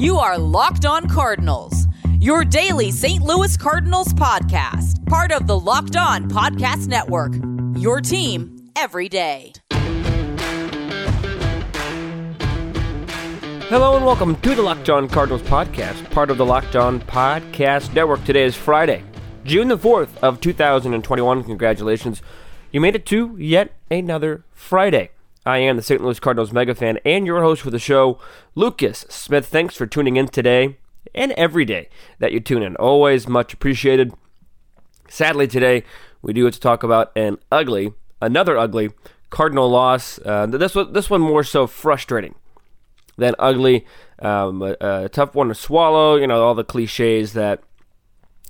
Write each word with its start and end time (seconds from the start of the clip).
You 0.00 0.16
are 0.16 0.38
Locked 0.38 0.86
On 0.86 1.06
Cardinals, 1.06 1.86
your 2.20 2.42
daily 2.42 2.90
St. 2.90 3.22
Louis 3.22 3.54
Cardinals 3.58 4.14
podcast, 4.14 5.04
part 5.04 5.30
of 5.30 5.46
the 5.46 5.60
Locked 5.60 5.94
On 5.94 6.26
Podcast 6.26 6.86
Network. 6.86 7.34
Your 7.76 8.00
team 8.00 8.70
every 8.76 9.10
day. 9.10 9.52
Hello 13.68 13.94
and 13.94 14.06
welcome 14.06 14.36
to 14.36 14.54
the 14.54 14.62
Locked 14.62 14.88
On 14.88 15.06
Cardinals 15.06 15.42
podcast, 15.42 16.10
part 16.10 16.30
of 16.30 16.38
the 16.38 16.46
Locked 16.46 16.76
On 16.76 16.98
Podcast 17.00 17.92
Network. 17.92 18.24
Today 18.24 18.44
is 18.44 18.56
Friday, 18.56 19.04
June 19.44 19.68
the 19.68 19.76
4th 19.76 20.16
of 20.22 20.40
2021. 20.40 21.44
Congratulations. 21.44 22.22
You 22.72 22.80
made 22.80 22.96
it 22.96 23.04
to 23.04 23.36
yet 23.38 23.74
another 23.90 24.46
Friday. 24.54 25.10
I 25.46 25.58
am 25.58 25.76
the 25.76 25.82
St. 25.82 26.02
Louis 26.02 26.20
Cardinals 26.20 26.52
mega 26.52 26.74
fan 26.74 26.98
and 27.04 27.26
your 27.26 27.40
host 27.42 27.62
for 27.62 27.70
the 27.70 27.78
show, 27.78 28.18
Lucas 28.54 29.06
Smith. 29.08 29.46
Thanks 29.46 29.74
for 29.74 29.86
tuning 29.86 30.16
in 30.16 30.28
today 30.28 30.76
and 31.14 31.32
every 31.32 31.64
day 31.64 31.88
that 32.18 32.32
you 32.32 32.40
tune 32.40 32.62
in. 32.62 32.76
Always 32.76 33.26
much 33.26 33.54
appreciated. 33.54 34.12
Sadly, 35.08 35.48
today 35.48 35.84
we 36.20 36.32
do 36.32 36.44
have 36.44 36.54
to 36.54 36.60
talk 36.60 36.82
about 36.82 37.10
an 37.16 37.38
ugly, 37.50 37.94
another 38.20 38.58
ugly 38.58 38.90
Cardinal 39.30 39.70
loss. 39.70 40.18
Uh, 40.24 40.46
this 40.46 40.74
one, 40.74 40.92
this 40.92 41.08
one 41.08 41.20
more 41.20 41.44
so 41.44 41.66
frustrating 41.66 42.34
than 43.16 43.34
ugly. 43.38 43.86
Um, 44.18 44.60
a, 44.60 44.76
a, 44.80 45.08
tough 45.08 45.34
one 45.34 45.48
to 45.48 45.54
swallow. 45.54 46.16
You 46.16 46.26
know 46.26 46.42
all 46.42 46.54
the 46.54 46.64
cliches 46.64 47.32
that 47.32 47.62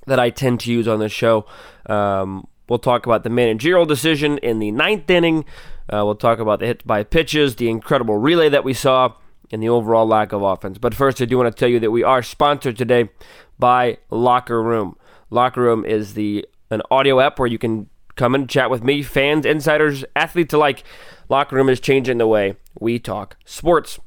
that 0.06 0.19
I 0.19 0.30
tend 0.30 0.61
to 0.61 0.72
use 0.72 0.88
on 0.88 0.98
this 0.98 1.12
show. 1.12 1.47
Um, 1.86 2.48
we'll 2.69 2.78
talk 2.78 3.05
about 3.05 3.25
the 3.25 3.30
managerial 3.30 3.84
decision 3.84 4.38
in 4.38 4.59
the 4.59 4.70
ninth 4.70 5.09
inning. 5.11 5.45
Uh, 5.92 6.04
we'll 6.04 6.14
talk 6.14 6.38
about 6.38 6.60
the 6.60 6.66
hit 6.66 6.86
by 6.86 7.02
pitches, 7.02 7.56
the 7.56 7.68
incredible 7.68 8.16
relay 8.16 8.48
that 8.48 8.62
we 8.62 8.72
saw, 8.72 9.12
and 9.50 9.60
the 9.60 9.68
overall 9.68 10.06
lack 10.06 10.32
of 10.32 10.42
offense. 10.42 10.78
But 10.78 10.94
first, 10.94 11.20
I 11.20 11.24
do 11.24 11.36
want 11.36 11.54
to 11.54 11.58
tell 11.58 11.68
you 11.68 11.80
that 11.80 11.90
we 11.90 12.04
are 12.04 12.22
sponsored 12.22 12.76
today 12.76 13.10
by 13.58 13.98
Locker 14.08 14.62
Room. 14.62 14.97
Locker 15.30 15.62
Room 15.62 15.84
is 15.84 16.14
the 16.14 16.47
an 16.70 16.82
audio 16.91 17.19
app 17.19 17.38
where 17.41 17.48
you 17.48 17.58
can 17.58 17.88
come 18.14 18.34
and 18.34 18.48
chat 18.48 18.70
with 18.70 18.84
me, 18.84 19.02
fans, 19.02 19.44
insiders, 19.44 20.05
athletes 20.14 20.55
alike. 20.55 20.84
Locker 21.28 21.56
Room 21.56 21.69
is 21.69 21.80
changing 21.80 22.19
the 22.19 22.27
way 22.28 22.56
we 22.78 23.00
talk 23.00 23.36
sports. 23.44 23.98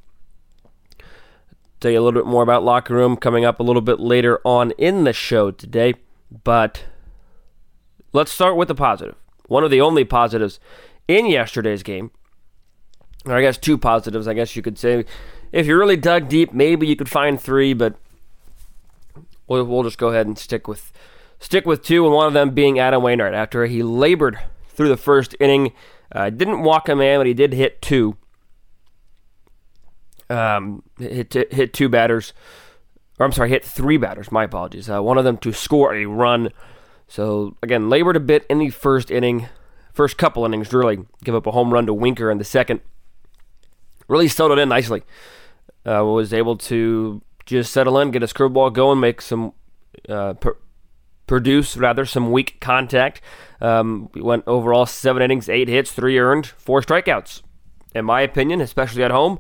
Tell 1.82 1.92
you 1.92 2.00
a 2.00 2.02
little 2.02 2.22
bit 2.22 2.30
more 2.30 2.44
about 2.44 2.64
Locker 2.64 2.94
Room 2.94 3.18
coming 3.18 3.44
up 3.44 3.60
a 3.60 3.64
little 3.64 3.82
bit 3.82 4.00
later 4.00 4.40
on 4.46 4.72
in 4.78 5.04
the 5.04 5.12
show 5.12 5.52
today. 5.52 5.96
But 6.46 6.86
let's 8.14 8.32
start 8.32 8.56
with 8.56 8.70
the 8.70 8.76
positive. 8.76 9.16
One 9.48 9.66
of 9.66 9.72
the 9.72 9.82
only 9.82 10.06
positives 10.06 10.62
in 11.08 11.26
yesterday's 11.28 11.84
game. 11.84 12.12
Or 13.26 13.34
I 13.34 13.42
guess 13.42 13.58
two 13.58 13.78
positives, 13.78 14.28
I 14.28 14.34
guess 14.34 14.56
you 14.56 14.62
could 14.62 14.78
say. 14.78 15.06
If 15.52 15.68
you 15.68 15.78
really 15.78 15.98
dug 15.98 16.30
deep, 16.30 16.54
maybe 16.54 16.88
you 16.88 16.96
could 16.96 17.10
find 17.10 17.40
three, 17.40 17.74
but 17.74 17.96
we'll, 19.48 19.64
we'll 19.64 19.84
just 19.84 19.98
go 19.98 20.10
ahead 20.10 20.28
and 20.28 20.38
stick 20.38 20.68
with 20.68 20.92
stick 21.40 21.66
with 21.66 21.84
two, 21.84 22.06
and 22.06 22.14
one 22.14 22.28
of 22.28 22.34
them 22.34 22.52
being 22.52 22.80
Adam 22.80 23.04
Wainwright. 23.04 23.34
After 23.34 23.66
he 23.66 23.84
labored 23.84 24.40
through 24.70 24.90
the 24.90 24.98
first 24.98 25.36
inning, 25.40 25.74
uh, 26.12 26.30
didn't 26.30 26.64
walk 26.64 26.90
a 26.90 26.96
man, 26.96 27.20
but 27.20 27.28
he 27.28 27.34
did 27.34 27.54
hit 27.54 27.82
two. 27.82 28.18
Um, 30.30 30.84
hit 30.98 31.34
hit 31.34 31.74
two 31.74 31.90
batters, 31.90 32.34
or 33.20 33.26
I'm 33.26 33.32
sorry, 33.32 33.50
hit 33.50 33.64
three 33.64 33.98
batters. 33.98 34.32
My 34.32 34.46
apologies. 34.46 34.90
Uh, 34.90 35.02
one 35.02 35.18
of 35.18 35.24
them 35.24 35.38
to 35.38 35.54
score 35.54 35.94
a 35.94 36.06
run. 36.06 36.50
So 37.08 37.56
again, 37.62 37.90
labored 37.90 38.16
a 38.18 38.22
bit 38.22 38.46
in 38.50 38.58
the 38.58 38.70
first 38.70 39.12
inning 39.12 39.48
first 39.94 40.18
couple 40.18 40.46
innings, 40.46 40.74
really. 40.74 41.00
Give 41.24 41.36
up 41.36 41.48
a 41.48 41.52
home 41.52 41.74
run 41.74 41.86
to 41.86 41.94
Winker 41.94 42.30
in 42.30 42.38
the 42.38 42.44
second. 42.44 42.82
Really 44.08 44.28
settled 44.28 44.60
in 44.60 44.70
nicely. 44.70 45.04
Uh, 45.86 46.04
was 46.06 46.34
able 46.34 46.58
to 46.58 47.22
just 47.46 47.72
settle 47.74 48.00
in, 48.00 48.12
get 48.12 48.24
a 48.24 48.28
screwball 48.28 48.70
going, 48.70 49.00
make 49.00 49.22
some, 49.22 49.54
uh, 50.08 50.34
pr- 50.34 50.52
produce 51.28 51.78
rather 51.78 52.06
some 52.06 52.32
weak 52.32 52.60
contact. 52.60 53.22
Um, 53.62 54.10
we 54.14 54.22
went 54.22 54.44
overall 54.48 54.86
seven 54.86 55.22
innings, 55.22 55.50
eight 55.50 55.68
hits, 55.68 55.92
three 55.92 56.18
earned, 56.20 56.48
four 56.48 56.82
strikeouts. 56.82 57.42
In 57.96 58.06
my 58.06 58.22
opinion, 58.22 58.62
especially 58.62 59.04
at 59.04 59.12
home, 59.12 59.40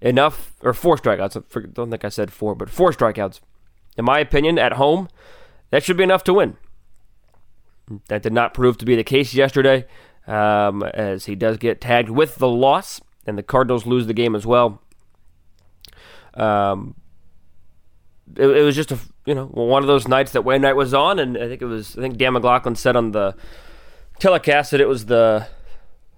enough 0.00 0.54
or 0.62 0.74
four 0.74 0.96
strikeouts. 0.96 1.36
I 1.36 1.66
don't 1.72 1.90
think 1.90 2.04
I 2.04 2.08
said 2.08 2.32
four, 2.32 2.54
but 2.54 2.68
four 2.68 2.92
strikeouts. 2.92 3.40
In 3.96 4.04
my 4.04 4.18
opinion, 4.18 4.58
at 4.58 4.74
home, 4.74 5.08
that 5.70 5.82
should 5.82 5.96
be 5.96 6.02
enough 6.02 6.24
to 6.24 6.34
win. 6.34 6.56
That 8.08 8.22
did 8.22 8.32
not 8.32 8.54
prove 8.54 8.78
to 8.78 8.84
be 8.84 8.96
the 8.96 9.04
case 9.04 9.34
yesterday, 9.34 9.86
um, 10.26 10.82
as 10.82 11.26
he 11.26 11.34
does 11.34 11.58
get 11.58 11.80
tagged 11.80 12.08
with 12.08 12.36
the 12.36 12.48
loss, 12.48 13.00
and 13.26 13.36
the 13.36 13.42
Cardinals 13.42 13.86
lose 13.86 14.06
the 14.06 14.14
game 14.14 14.34
as 14.34 14.46
well. 14.46 14.80
Um, 16.34 16.94
it, 18.36 18.46
it, 18.46 18.62
was 18.62 18.74
just 18.74 18.92
a 18.92 18.98
you 19.26 19.34
know 19.34 19.46
one 19.46 19.82
of 19.82 19.88
those 19.88 20.08
nights 20.08 20.32
that 20.32 20.42
Wainwright 20.42 20.76
was 20.76 20.94
on, 20.94 21.18
and 21.18 21.36
I 21.36 21.48
think 21.48 21.60
it 21.60 21.66
was 21.66 21.98
I 21.98 22.00
think 22.00 22.16
Dan 22.16 22.32
McLaughlin 22.32 22.76
said 22.76 22.96
on 22.96 23.12
the 23.12 23.36
telecast 24.18 24.70
that 24.70 24.80
it 24.80 24.88
was 24.88 25.06
the 25.06 25.48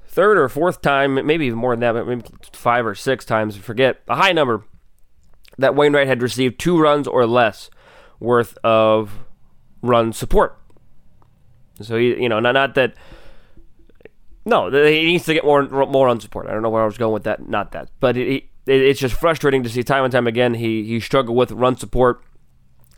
third 0.06 0.38
or 0.38 0.48
fourth 0.48 0.81
time, 0.81 1.14
maybe 1.26 1.46
even 1.46 1.58
more 1.58 1.72
than 1.72 1.81
that, 1.81 1.92
but 1.92 2.06
maybe 2.06 2.25
five 2.52 2.86
or 2.86 2.94
six 2.94 3.25
times, 3.25 3.56
I 3.56 3.60
forget 3.60 4.00
a 4.06 4.14
high 4.14 4.32
number 4.32 4.64
that 5.58 5.75
Wainwright 5.75 6.06
had 6.06 6.22
received 6.22 6.60
two 6.60 6.78
runs 6.78 7.08
or 7.08 7.26
less 7.26 7.69
worth 8.20 8.56
of 8.62 9.25
run 9.82 10.12
support. 10.12 10.56
So 11.81 11.97
he, 11.97 12.21
you 12.23 12.29
know, 12.29 12.41
not 12.41 12.53
not 12.53 12.75
that. 12.75 12.95
No, 14.45 14.71
he 14.71 15.05
needs 15.05 15.25
to 15.25 15.35
get 15.35 15.45
more 15.45 15.65
more 15.67 16.09
on 16.09 16.21
support. 16.21 16.47
I 16.47 16.53
don't 16.53 16.62
know 16.62 16.71
where 16.71 16.83
I 16.83 16.87
was 16.87 16.99
going 16.99 17.12
with 17.12 17.25
that. 17.25 17.49
Not 17.49 17.73
that, 17.73 17.91
but 18.01 18.17
it, 18.17 18.29
it, 18.29 18.45
it's 18.67 19.01
just 19.01 19.15
frustrating 19.15 19.62
to 19.62 19.69
see 19.69 19.83
time 19.83 20.05
and 20.05 20.12
time 20.12 20.27
again 20.27 20.55
he 20.55 20.85
he 20.85 21.01
struggled 21.01 21.37
with 21.37 21.51
run 21.53 21.77
support. 21.77 22.23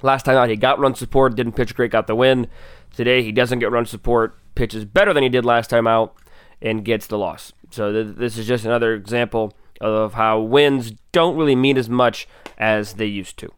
Last 0.03 0.25
time 0.25 0.37
out, 0.37 0.51
he 0.51 0.57
got 0.57 0.79
run 0.79 0.95
support, 0.95 1.37
didn't 1.37 1.53
pitch 1.55 1.75
great, 1.75 1.91
got 1.91 2.07
the 2.07 2.15
win. 2.15 2.49
Today, 2.95 3.23
he 3.23 3.33
doesn't 3.33 3.61
get 3.61 3.71
run 3.71 3.87
support, 3.87 4.39
pitches 4.55 4.85
better 4.85 5.15
than 5.15 5.23
he 5.23 5.29
did 5.31 5.45
last 5.45 5.71
time 5.71 5.87
out, 5.87 6.15
and 6.61 6.85
gets 6.85 7.07
the 7.07 7.17
loss. 7.17 7.53
So 7.71 7.93
th- 7.93 8.17
this 8.17 8.37
is 8.37 8.47
just 8.47 8.67
another 8.67 8.95
example 8.95 9.55
of 9.81 10.15
how 10.15 10.41
wins 10.41 10.93
don't 11.13 11.37
really 11.37 11.57
mean 11.57 11.79
as 11.79 11.89
much 11.89 12.29
as 12.59 12.95
they 12.95 13.07
used 13.07 13.39
to. 13.39 13.51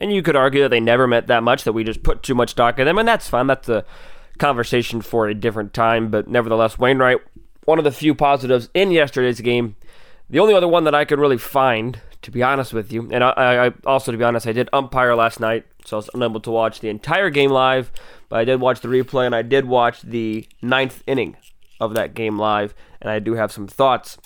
And 0.00 0.12
you 0.12 0.22
could 0.22 0.36
argue 0.36 0.62
that 0.62 0.68
they 0.68 0.80
never 0.80 1.06
meant 1.06 1.26
that 1.28 1.42
much, 1.42 1.64
that 1.64 1.72
we 1.72 1.84
just 1.84 2.02
put 2.02 2.22
too 2.22 2.34
much 2.34 2.50
stock 2.50 2.78
in 2.78 2.86
them, 2.86 2.98
and 2.98 3.08
that's 3.08 3.28
fine. 3.28 3.46
That's 3.46 3.68
a 3.68 3.84
conversation 4.38 5.00
for 5.00 5.26
a 5.28 5.34
different 5.34 5.72
time. 5.72 6.10
But 6.10 6.28
nevertheless, 6.28 6.78
Wainwright, 6.78 7.18
one 7.64 7.78
of 7.78 7.84
the 7.84 7.92
few 7.92 8.14
positives 8.14 8.68
in 8.74 8.90
yesterday's 8.90 9.40
game. 9.40 9.76
The 10.28 10.40
only 10.40 10.54
other 10.54 10.68
one 10.68 10.84
that 10.84 10.94
I 10.94 11.04
could 11.04 11.20
really 11.20 11.38
find, 11.38 12.00
to 12.22 12.30
be 12.30 12.42
honest 12.42 12.72
with 12.72 12.92
you, 12.92 13.08
and 13.12 13.22
I, 13.22 13.66
I 13.66 13.72
also, 13.86 14.10
to 14.10 14.18
be 14.18 14.24
honest, 14.24 14.46
I 14.46 14.52
did 14.52 14.68
umpire 14.72 15.14
last 15.14 15.38
night, 15.38 15.66
so 15.84 15.96
I 15.96 15.98
was 15.98 16.10
unable 16.14 16.40
to 16.40 16.50
watch 16.50 16.80
the 16.80 16.88
entire 16.88 17.30
game 17.30 17.50
live, 17.50 17.92
but 18.28 18.40
I 18.40 18.44
did 18.44 18.60
watch 18.60 18.80
the 18.80 18.88
replay, 18.88 19.24
and 19.24 19.36
I 19.36 19.42
did 19.42 19.66
watch 19.66 20.02
the 20.02 20.48
ninth 20.60 21.02
inning 21.06 21.36
of 21.78 21.94
that 21.94 22.14
game 22.14 22.38
live, 22.38 22.74
and 23.00 23.08
I 23.08 23.20
do 23.20 23.34
have 23.34 23.52
some 23.52 23.68
thoughts 23.68 24.18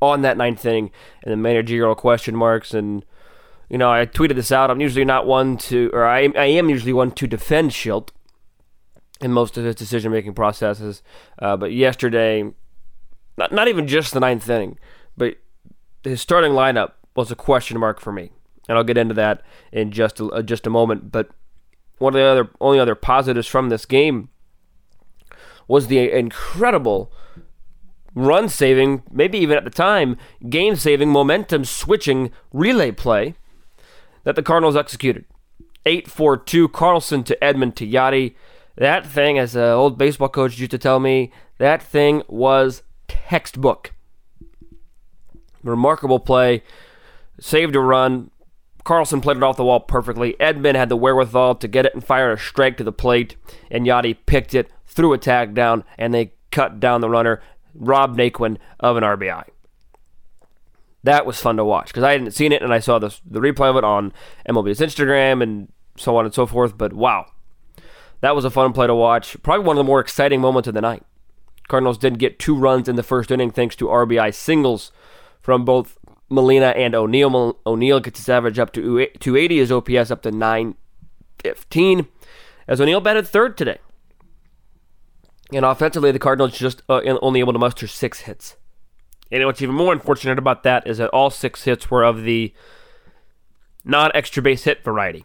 on 0.00 0.22
that 0.22 0.36
ninth 0.36 0.64
inning 0.64 0.90
and 1.22 1.30
the 1.30 1.36
managerial 1.36 1.94
question 1.94 2.34
marks 2.34 2.74
and 2.74 3.04
you 3.72 3.78
know, 3.78 3.90
I 3.90 4.04
tweeted 4.04 4.34
this 4.34 4.52
out. 4.52 4.70
I'm 4.70 4.82
usually 4.82 5.06
not 5.06 5.26
one 5.26 5.56
to, 5.56 5.88
or 5.94 6.04
I, 6.04 6.28
I 6.36 6.44
am 6.44 6.68
usually 6.68 6.92
one 6.92 7.10
to 7.12 7.26
defend 7.26 7.70
Shildt 7.70 8.10
in 9.22 9.32
most 9.32 9.56
of 9.56 9.64
his 9.64 9.74
decision 9.74 10.12
making 10.12 10.34
processes. 10.34 11.02
Uh, 11.38 11.56
but 11.56 11.72
yesterday, 11.72 12.52
not, 13.38 13.50
not 13.50 13.68
even 13.68 13.88
just 13.88 14.12
the 14.12 14.20
ninth 14.20 14.46
inning, 14.50 14.78
but 15.16 15.38
his 16.04 16.20
starting 16.20 16.52
lineup 16.52 16.92
was 17.16 17.30
a 17.30 17.34
question 17.34 17.80
mark 17.80 17.98
for 17.98 18.12
me. 18.12 18.30
And 18.68 18.76
I'll 18.76 18.84
get 18.84 18.98
into 18.98 19.14
that 19.14 19.40
in 19.72 19.90
just 19.90 20.20
a, 20.20 20.42
just 20.42 20.66
a 20.66 20.70
moment. 20.70 21.10
But 21.10 21.30
one 21.96 22.12
of 22.12 22.18
the 22.18 22.26
other 22.26 22.50
only 22.60 22.78
other 22.78 22.94
positives 22.94 23.46
from 23.46 23.70
this 23.70 23.86
game 23.86 24.28
was 25.66 25.86
the 25.86 26.12
incredible 26.12 27.10
run 28.14 28.50
saving, 28.50 29.02
maybe 29.10 29.38
even 29.38 29.56
at 29.56 29.64
the 29.64 29.70
time, 29.70 30.18
game 30.50 30.76
saving, 30.76 31.08
momentum 31.08 31.64
switching 31.64 32.30
relay 32.52 32.90
play 32.90 33.34
that 34.24 34.36
the 34.36 34.42
Cardinals 34.42 34.76
executed. 34.76 35.24
8 35.84 36.08
4 36.08 36.36
2, 36.36 36.68
Carlson 36.68 37.24
to 37.24 37.36
Edman 37.42 37.74
to 37.74 37.86
Yadi. 37.86 38.34
That 38.76 39.06
thing, 39.06 39.38
as 39.38 39.54
an 39.54 39.62
old 39.62 39.98
baseball 39.98 40.28
coach 40.28 40.58
used 40.58 40.70
to 40.70 40.78
tell 40.78 41.00
me, 41.00 41.32
that 41.58 41.82
thing 41.82 42.22
was 42.28 42.82
textbook. 43.08 43.92
Remarkable 45.62 46.18
play. 46.18 46.62
Saved 47.40 47.76
a 47.76 47.80
run. 47.80 48.30
Carlson 48.84 49.20
played 49.20 49.36
it 49.36 49.42
off 49.42 49.56
the 49.56 49.64
wall 49.64 49.80
perfectly. 49.80 50.34
Edman 50.40 50.74
had 50.74 50.88
the 50.88 50.96
wherewithal 50.96 51.56
to 51.56 51.68
get 51.68 51.86
it 51.86 51.94
and 51.94 52.04
fire 52.04 52.32
a 52.32 52.38
strike 52.38 52.76
to 52.78 52.84
the 52.84 52.92
plate, 52.92 53.36
and 53.70 53.86
Yadi 53.86 54.16
picked 54.26 54.54
it, 54.54 54.70
threw 54.86 55.12
a 55.12 55.18
tag 55.18 55.54
down, 55.54 55.84
and 55.98 56.12
they 56.12 56.32
cut 56.50 56.80
down 56.80 57.00
the 57.00 57.08
runner, 57.08 57.40
Rob 57.74 58.16
Naquin 58.16 58.58
of 58.80 58.96
an 58.96 59.04
RBI 59.04 59.51
that 61.04 61.26
was 61.26 61.40
fun 61.40 61.56
to 61.56 61.64
watch 61.64 61.88
because 61.88 62.04
I 62.04 62.12
hadn't 62.12 62.30
seen 62.32 62.52
it 62.52 62.62
and 62.62 62.72
I 62.72 62.78
saw 62.78 62.98
the 62.98 63.16
the 63.24 63.40
replay 63.40 63.70
of 63.70 63.76
it 63.76 63.84
on 63.84 64.12
MLB's 64.48 64.80
Instagram 64.80 65.42
and 65.42 65.68
so 65.96 66.16
on 66.16 66.24
and 66.24 66.34
so 66.34 66.46
forth. 66.46 66.78
But 66.78 66.92
wow, 66.92 67.26
that 68.20 68.34
was 68.36 68.44
a 68.44 68.50
fun 68.50 68.72
play 68.72 68.86
to 68.86 68.94
watch. 68.94 69.36
Probably 69.42 69.64
one 69.66 69.76
of 69.76 69.84
the 69.84 69.88
more 69.88 70.00
exciting 70.00 70.40
moments 70.40 70.68
of 70.68 70.74
the 70.74 70.80
night. 70.80 71.02
Cardinals 71.68 71.98
did 71.98 72.18
get 72.18 72.38
two 72.38 72.56
runs 72.56 72.88
in 72.88 72.96
the 72.96 73.02
first 73.02 73.30
inning 73.30 73.50
thanks 73.50 73.76
to 73.76 73.86
RBI 73.86 74.34
singles 74.34 74.92
from 75.40 75.64
both 75.64 75.98
Molina 76.28 76.68
and 76.68 76.94
O'Neill. 76.94 77.58
O'Neill 77.66 78.00
gets 78.00 78.20
his 78.20 78.28
average 78.28 78.58
up 78.58 78.72
to 78.74 79.06
280, 79.18 79.58
his 79.58 79.72
OPS 79.72 80.10
up 80.10 80.22
to 80.22 80.30
915. 80.30 82.06
As 82.68 82.80
O'Neill 82.80 83.00
batted 83.00 83.26
third 83.26 83.56
today. 83.56 83.78
And 85.52 85.64
offensively, 85.64 86.12
the 86.12 86.18
Cardinals 86.18 86.56
just 86.56 86.82
uh, 86.88 87.00
only 87.20 87.40
able 87.40 87.52
to 87.52 87.58
muster 87.58 87.86
six 87.86 88.20
hits. 88.20 88.56
And 89.32 89.46
what's 89.46 89.62
even 89.62 89.74
more 89.74 89.94
unfortunate 89.94 90.38
about 90.38 90.62
that 90.64 90.86
is 90.86 90.98
that 90.98 91.08
all 91.08 91.30
six 91.30 91.64
hits 91.64 91.90
were 91.90 92.04
of 92.04 92.22
the 92.22 92.52
non 93.82 94.10
extra 94.14 94.42
base 94.42 94.64
hit 94.64 94.84
variety. 94.84 95.24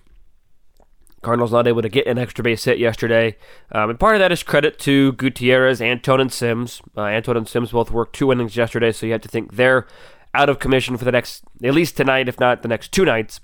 Cardinals 1.21 1.51
not 1.51 1.67
able 1.67 1.81
to 1.81 1.89
get 1.89 2.07
an 2.07 2.17
extra 2.17 2.41
base 2.41 2.63
hit 2.63 2.79
yesterday. 2.79 3.35
Um, 3.73 3.89
and 3.89 3.99
part 3.99 4.15
of 4.15 4.19
that 4.19 4.31
is 4.31 4.43
credit 4.43 4.79
to 4.79 5.11
Gutierrez, 5.13 5.81
Antone, 5.81 6.21
and 6.21 6.31
Sims. 6.31 6.81
Uh, 6.95 7.01
Antone 7.01 7.35
and 7.35 7.49
Sims 7.49 7.71
both 7.71 7.91
worked 7.91 8.15
two 8.15 8.31
innings 8.31 8.55
yesterday, 8.55 8.93
so 8.93 9.05
you 9.05 9.11
have 9.11 9.21
to 9.21 9.27
think 9.27 9.55
they're 9.55 9.85
out 10.33 10.47
of 10.47 10.59
commission 10.59 10.95
for 10.95 11.03
the 11.03 11.11
next, 11.11 11.43
at 11.61 11.73
least 11.73 11.97
tonight, 11.97 12.29
if 12.29 12.39
not 12.39 12.61
the 12.61 12.67
next 12.69 12.93
two 12.93 13.03
nights. 13.03 13.41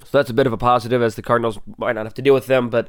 So 0.00 0.18
that's 0.18 0.30
a 0.30 0.34
bit 0.34 0.46
of 0.46 0.52
a 0.52 0.58
positive 0.58 1.02
as 1.02 1.14
the 1.14 1.22
Cardinals 1.22 1.60
might 1.76 1.92
not 1.92 2.06
have 2.06 2.14
to 2.14 2.22
deal 2.22 2.34
with 2.34 2.46
them. 2.46 2.70
But 2.70 2.88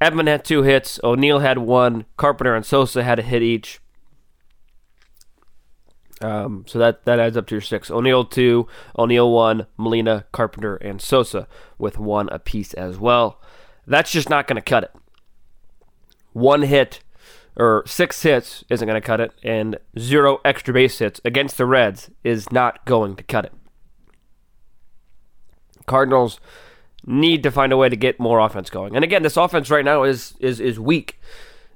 Edman 0.00 0.26
had 0.26 0.44
two 0.44 0.62
hits, 0.62 0.98
O'Neill 1.04 1.40
had 1.40 1.58
one, 1.58 2.06
Carpenter 2.16 2.56
and 2.56 2.66
Sosa 2.66 3.04
had 3.04 3.20
a 3.20 3.22
hit 3.22 3.42
each. 3.42 3.81
Um, 6.22 6.64
so 6.68 6.78
that, 6.78 7.04
that 7.04 7.18
adds 7.18 7.36
up 7.36 7.46
to 7.48 7.54
your 7.56 7.60
six. 7.60 7.90
O'Neill 7.90 8.24
two, 8.24 8.68
O'Neill 8.96 9.30
one, 9.30 9.66
Molina, 9.76 10.24
Carpenter, 10.32 10.76
and 10.76 11.00
Sosa 11.00 11.48
with 11.78 11.98
one 11.98 12.28
apiece 12.28 12.74
as 12.74 12.98
well. 12.98 13.40
That's 13.86 14.12
just 14.12 14.30
not 14.30 14.46
going 14.46 14.56
to 14.56 14.62
cut 14.62 14.84
it. 14.84 14.92
One 16.32 16.62
hit 16.62 17.00
or 17.56 17.82
six 17.86 18.22
hits 18.22 18.64
isn't 18.70 18.86
going 18.86 19.00
to 19.00 19.06
cut 19.06 19.20
it, 19.20 19.32
and 19.42 19.78
zero 19.98 20.40
extra 20.44 20.72
base 20.72 20.98
hits 20.98 21.20
against 21.24 21.58
the 21.58 21.66
Reds 21.66 22.10
is 22.24 22.50
not 22.50 22.84
going 22.84 23.16
to 23.16 23.22
cut 23.22 23.44
it. 23.44 23.52
Cardinals 25.86 26.40
need 27.04 27.42
to 27.42 27.50
find 27.50 27.72
a 27.72 27.76
way 27.76 27.88
to 27.88 27.96
get 27.96 28.20
more 28.20 28.38
offense 28.38 28.70
going. 28.70 28.94
And 28.94 29.04
again, 29.04 29.22
this 29.22 29.36
offense 29.36 29.70
right 29.70 29.84
now 29.84 30.04
is 30.04 30.34
is 30.38 30.60
is 30.60 30.78
weak. 30.78 31.20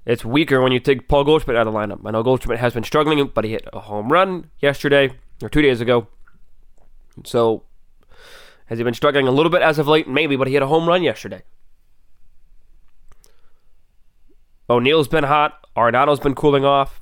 It's 0.06 0.24
weaker 0.24 0.62
when 0.62 0.70
you 0.70 0.78
take 0.78 1.08
Paul 1.08 1.24
Goldschmidt 1.24 1.56
out 1.56 1.66
of 1.66 1.72
the 1.72 1.78
lineup. 1.78 2.00
I 2.04 2.12
know 2.12 2.22
Goldschmidt 2.22 2.60
has 2.60 2.72
been 2.72 2.84
struggling, 2.84 3.26
but 3.26 3.44
he 3.44 3.50
hit 3.50 3.68
a 3.72 3.80
home 3.80 4.10
run 4.12 4.50
yesterday 4.60 5.10
or 5.42 5.48
two 5.48 5.62
days 5.62 5.80
ago. 5.80 6.06
So 7.24 7.64
has 8.66 8.78
he 8.78 8.84
been 8.84 8.94
struggling 8.94 9.26
a 9.26 9.32
little 9.32 9.50
bit 9.50 9.62
as 9.62 9.80
of 9.80 9.88
late? 9.88 10.06
Maybe, 10.06 10.36
but 10.36 10.46
he 10.46 10.54
hit 10.54 10.62
a 10.62 10.68
home 10.68 10.88
run 10.88 11.02
yesterday. 11.02 11.42
O'Neill's 14.70 15.08
been 15.08 15.24
hot. 15.24 15.66
Arenado's 15.76 16.20
been 16.20 16.34
cooling 16.34 16.64
off. 16.64 17.00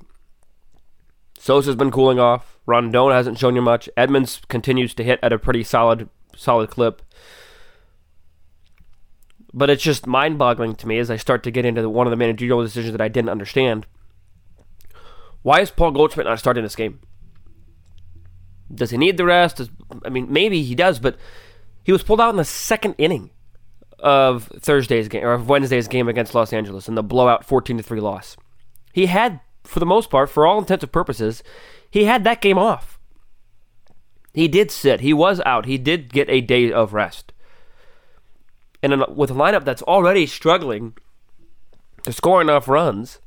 Sosa's 1.39 1.77
been 1.77 1.91
cooling 1.91 2.19
off. 2.19 2.59
Rondon 2.67 3.11
hasn't 3.11 3.39
shown 3.39 3.55
you 3.55 3.63
much. 3.63 3.89
Edmonds 3.99 4.41
continues 4.49 4.95
to 4.95 5.05
hit 5.05 5.19
at 5.23 5.33
a 5.33 5.39
pretty 5.39 5.63
solid 5.63 6.09
solid 6.37 6.71
clip. 6.71 7.03
But 9.57 9.71
it's 9.71 9.85
just 9.85 10.09
mind 10.09 10.37
boggling 10.37 10.75
to 10.75 10.89
me 10.89 10.99
as 10.99 11.13
I 11.13 11.17
start 11.17 11.45
to 11.45 11.51
get 11.53 11.65
into 11.65 11.81
the, 11.81 11.89
one 11.89 12.09
of 12.09 12.11
the 12.11 12.17
managerial 12.17 12.61
decisions 12.61 12.91
that 12.91 13.01
I 13.01 13.07
didn't 13.07 13.31
understand. 13.31 13.87
Why 15.43 15.61
is 15.61 15.71
Paul 15.71 15.93
Goldschmidt 15.93 16.27
not 16.27 16.41
starting 16.41 16.65
this 16.65 16.75
game? 16.75 16.99
Does 18.75 18.91
he 18.91 18.97
need 18.97 19.17
the 19.17 19.25
rest? 19.25 19.59
Does, 19.59 19.71
I 20.05 20.09
mean, 20.09 20.27
maybe 20.29 20.65
he 20.65 20.75
does, 20.75 20.99
but 20.99 21.17
he 21.85 21.93
was 21.93 22.03
pulled 22.03 22.21
out 22.21 22.31
in 22.31 22.37
the 22.37 22.45
second 22.45 22.97
inning 22.99 23.31
of 24.01 24.51
Thursday's 24.59 25.07
game 25.07 25.23
or 25.23 25.35
of 25.35 25.49
Wednesday's 25.49 25.87
game 25.87 26.09
against 26.09 26.35
Los 26.35 26.53
Angeles 26.53 26.89
in 26.89 26.97
the 26.97 27.03
blowout 27.03 27.45
14 27.45 27.77
to 27.77 27.83
3 27.83 28.01
loss. 28.01 28.37
He 28.93 29.07
had, 29.07 29.39
for 29.63 29.79
the 29.79 29.87
most 29.87 30.11
part, 30.11 30.31
for 30.31 30.49
all 30.49 30.59
intents 30.59 30.83
and 30.83 30.91
purposes, 30.91 31.45
he 31.89 32.05
had 32.05 32.25
that 32.25 32.41
game 32.41 32.59
off. 32.59 32.99
He 34.33 34.49
did 34.49 34.73
sit. 34.73 35.01
He 35.01 35.13
was 35.13 35.41
out. 35.47 35.67
He 35.67 35.79
did 35.79 36.13
get 36.13 36.29
a 36.29 36.41
day 36.41 36.73
of 36.73 36.93
rest 36.93 37.34
and 38.85 39.03
with 39.17 39.31
a 39.31 39.35
lineup 39.35 39.65
that's 39.65 39.81
already 39.83 40.27
struggling 40.27 40.95
to 42.03 42.13
score 42.13 42.43
enough 42.43 42.69
runs, 42.69 43.19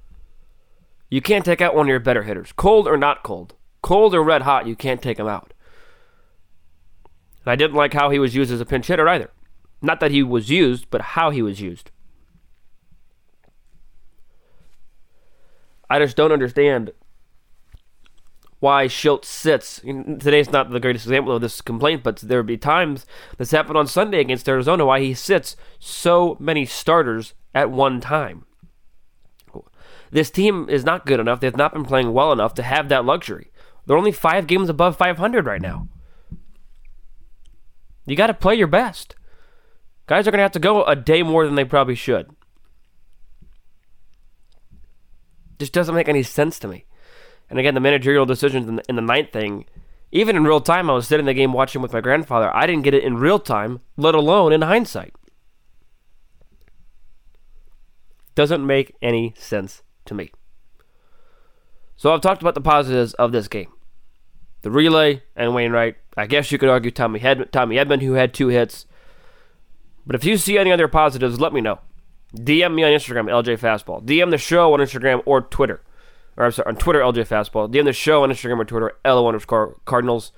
you 1.09 1.19
can't 1.19 1.43
take 1.43 1.61
out 1.61 1.73
one 1.73 1.87
of 1.87 1.89
your 1.89 1.99
better 1.99 2.23
hitters, 2.23 2.51
cold 2.51 2.87
or 2.87 2.95
not 2.95 3.23
cold, 3.23 3.55
cold 3.81 4.13
or 4.13 4.23
red 4.23 4.43
hot. 4.43 4.67
You 4.67 4.75
can't 4.75 5.01
take 5.01 5.17
him 5.17 5.27
out. 5.27 5.55
And 7.43 7.51
I 7.51 7.55
didn't 7.55 7.75
like 7.75 7.93
how 7.93 8.11
he 8.11 8.19
was 8.19 8.35
used 8.35 8.51
as 8.51 8.61
a 8.61 8.65
pinch 8.65 8.85
hitter 8.85 9.09
either. 9.09 9.31
Not 9.81 9.99
that 9.99 10.11
he 10.11 10.21
was 10.21 10.51
used, 10.51 10.85
but 10.91 11.01
how 11.01 11.31
he 11.31 11.41
was 11.41 11.59
used. 11.59 11.89
I 15.89 15.97
just 15.97 16.15
don't 16.15 16.31
understand 16.31 16.91
why 18.59 18.85
Shildt 18.87 19.23
sits. 19.23 19.79
Today's 19.79 20.51
not 20.51 20.69
the 20.69 20.79
greatest 20.79 21.05
example 21.05 21.35
of 21.35 21.41
this 21.41 21.61
complaint, 21.61 22.03
but 22.03 22.17
there 22.17 22.39
would 22.39 22.47
be 22.47 22.57
times 22.57 23.05
this 23.37 23.51
happened 23.51 23.77
on 23.77 23.87
Sunday 23.87 24.19
against 24.19 24.49
Arizona 24.49 24.85
why 24.85 24.99
he 24.99 25.13
sits 25.13 25.55
so 25.79 26.35
many 26.39 26.65
starters 26.65 27.33
at 27.53 27.69
one 27.69 28.01
time. 28.01 28.45
This 30.09 30.31
team 30.31 30.67
is 30.69 30.85
not 30.85 31.05
good 31.05 31.19
enough. 31.19 31.39
They've 31.39 31.55
not 31.55 31.73
been 31.73 31.85
playing 31.85 32.13
well 32.13 32.31
enough 32.31 32.53
to 32.55 32.63
have 32.63 32.89
that 32.89 33.05
luxury. 33.05 33.51
They're 33.85 33.97
only 33.97 34.11
five 34.11 34.47
games 34.47 34.69
above 34.69 34.97
500 34.97 35.45
right 35.45 35.61
now. 35.61 35.87
You 38.05 38.15
got 38.15 38.27
to 38.27 38.33
play 38.33 38.55
your 38.55 38.67
best. 38.67 39.15
Guys 40.07 40.27
are 40.27 40.31
going 40.31 40.39
to 40.39 40.43
have 40.43 40.51
to 40.53 40.59
go 40.59 40.83
a 40.85 40.95
day 40.95 41.23
more 41.23 41.45
than 41.45 41.55
they 41.55 41.65
probably 41.65 41.95
should. 41.95 42.29
Just 45.59 45.73
doesn't 45.73 45.95
make 45.95 46.07
any 46.07 46.23
sense 46.23 46.57
to 46.59 46.67
me. 46.67 46.86
And 47.49 47.59
again, 47.59 47.73
the 47.73 47.79
managerial 47.79 48.25
decisions 48.25 48.67
in 48.67 48.77
the, 48.77 48.83
in 48.89 48.95
the 48.95 49.01
ninth 49.01 49.31
thing, 49.31 49.65
even 50.11 50.35
in 50.35 50.43
real 50.43 50.61
time, 50.61 50.89
I 50.89 50.93
was 50.93 51.07
sitting 51.07 51.23
in 51.23 51.27
the 51.27 51.33
game 51.33 51.53
watching 51.53 51.81
with 51.81 51.93
my 51.93 52.01
grandfather. 52.01 52.53
I 52.55 52.65
didn't 52.65 52.83
get 52.83 52.93
it 52.93 53.03
in 53.03 53.17
real 53.17 53.39
time, 53.39 53.81
let 53.95 54.15
alone 54.15 54.53
in 54.53 54.61
hindsight. 54.61 55.13
Doesn't 58.35 58.65
make 58.65 58.95
any 59.01 59.33
sense 59.37 59.81
to 60.05 60.13
me. 60.13 60.31
So 61.95 62.13
I've 62.13 62.21
talked 62.21 62.41
about 62.41 62.53
the 62.53 62.61
positives 62.61 63.13
of 63.15 63.31
this 63.31 63.47
game. 63.47 63.71
The 64.61 64.71
relay 64.71 65.23
and 65.35 65.55
Wainwright. 65.55 65.95
I 66.15 66.27
guess 66.27 66.51
you 66.51 66.57
could 66.57 66.69
argue 66.69 66.91
Tommy, 66.91 67.19
Hed- 67.19 67.51
Tommy 67.51 67.77
Edman, 67.77 68.01
who 68.01 68.13
had 68.13 68.33
two 68.33 68.49
hits. 68.49 68.85
But 70.05 70.15
if 70.15 70.23
you 70.23 70.37
see 70.37 70.57
any 70.57 70.71
other 70.71 70.87
positives, 70.87 71.39
let 71.39 71.53
me 71.53 71.61
know. 71.61 71.79
DM 72.35 72.75
me 72.75 72.83
on 72.83 72.91
Instagram, 72.91 73.25
LJ 73.25 73.59
Fastball. 73.59 74.03
DM 74.03 74.29
the 74.29 74.37
show 74.37 74.73
on 74.73 74.79
Instagram 74.79 75.21
or 75.25 75.41
Twitter 75.41 75.81
or 76.37 76.45
I'm 76.45 76.51
sorry, 76.51 76.67
on 76.67 76.75
Twitter, 76.75 76.99
LJ 76.99 77.27
Fastball. 77.27 77.69
DM 77.71 77.85
the 77.85 77.93
show 77.93 78.23
on 78.23 78.29
Instagram 78.29 78.59
or 78.59 78.65
Twitter, 78.65 78.93
LO 79.03 79.27
underscore 79.27 79.77
Cardinals. 79.85 80.31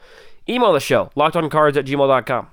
Email 0.47 0.73
the 0.73 0.79
show, 0.79 1.11
lockedoncards 1.15 1.77
at 1.77 1.85
gmail.com. 1.85 2.47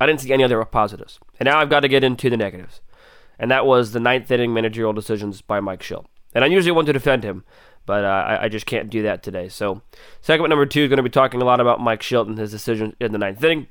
I 0.00 0.06
didn't 0.06 0.20
see 0.20 0.32
any 0.32 0.44
other 0.44 0.62
positives. 0.64 1.18
And 1.40 1.46
now 1.46 1.58
I've 1.58 1.70
got 1.70 1.80
to 1.80 1.88
get 1.88 2.04
into 2.04 2.28
the 2.28 2.36
negatives. 2.36 2.80
And 3.38 3.50
that 3.50 3.66
was 3.66 3.92
the 3.92 4.00
ninth 4.00 4.30
inning 4.30 4.52
managerial 4.52 4.92
decisions 4.92 5.40
by 5.40 5.60
Mike 5.60 5.80
Shildt. 5.80 6.06
And 6.34 6.44
I 6.44 6.48
usually 6.48 6.72
want 6.72 6.86
to 6.88 6.92
defend 6.92 7.24
him, 7.24 7.44
but 7.86 8.04
uh, 8.04 8.08
I, 8.08 8.44
I, 8.44 8.48
just 8.48 8.66
can't 8.66 8.90
do 8.90 9.02
that 9.02 9.22
today. 9.22 9.48
So, 9.48 9.80
segment 10.20 10.50
number 10.50 10.66
two 10.66 10.82
is 10.82 10.88
going 10.88 10.98
to 10.98 11.02
be 11.02 11.08
talking 11.08 11.40
a 11.40 11.44
lot 11.44 11.60
about 11.60 11.80
Mike 11.80 12.02
Shildt 12.02 12.26
and 12.26 12.36
his 12.36 12.50
decision 12.50 12.94
in 13.00 13.12
the 13.12 13.18
ninth 13.18 13.42
inning. 13.42 13.66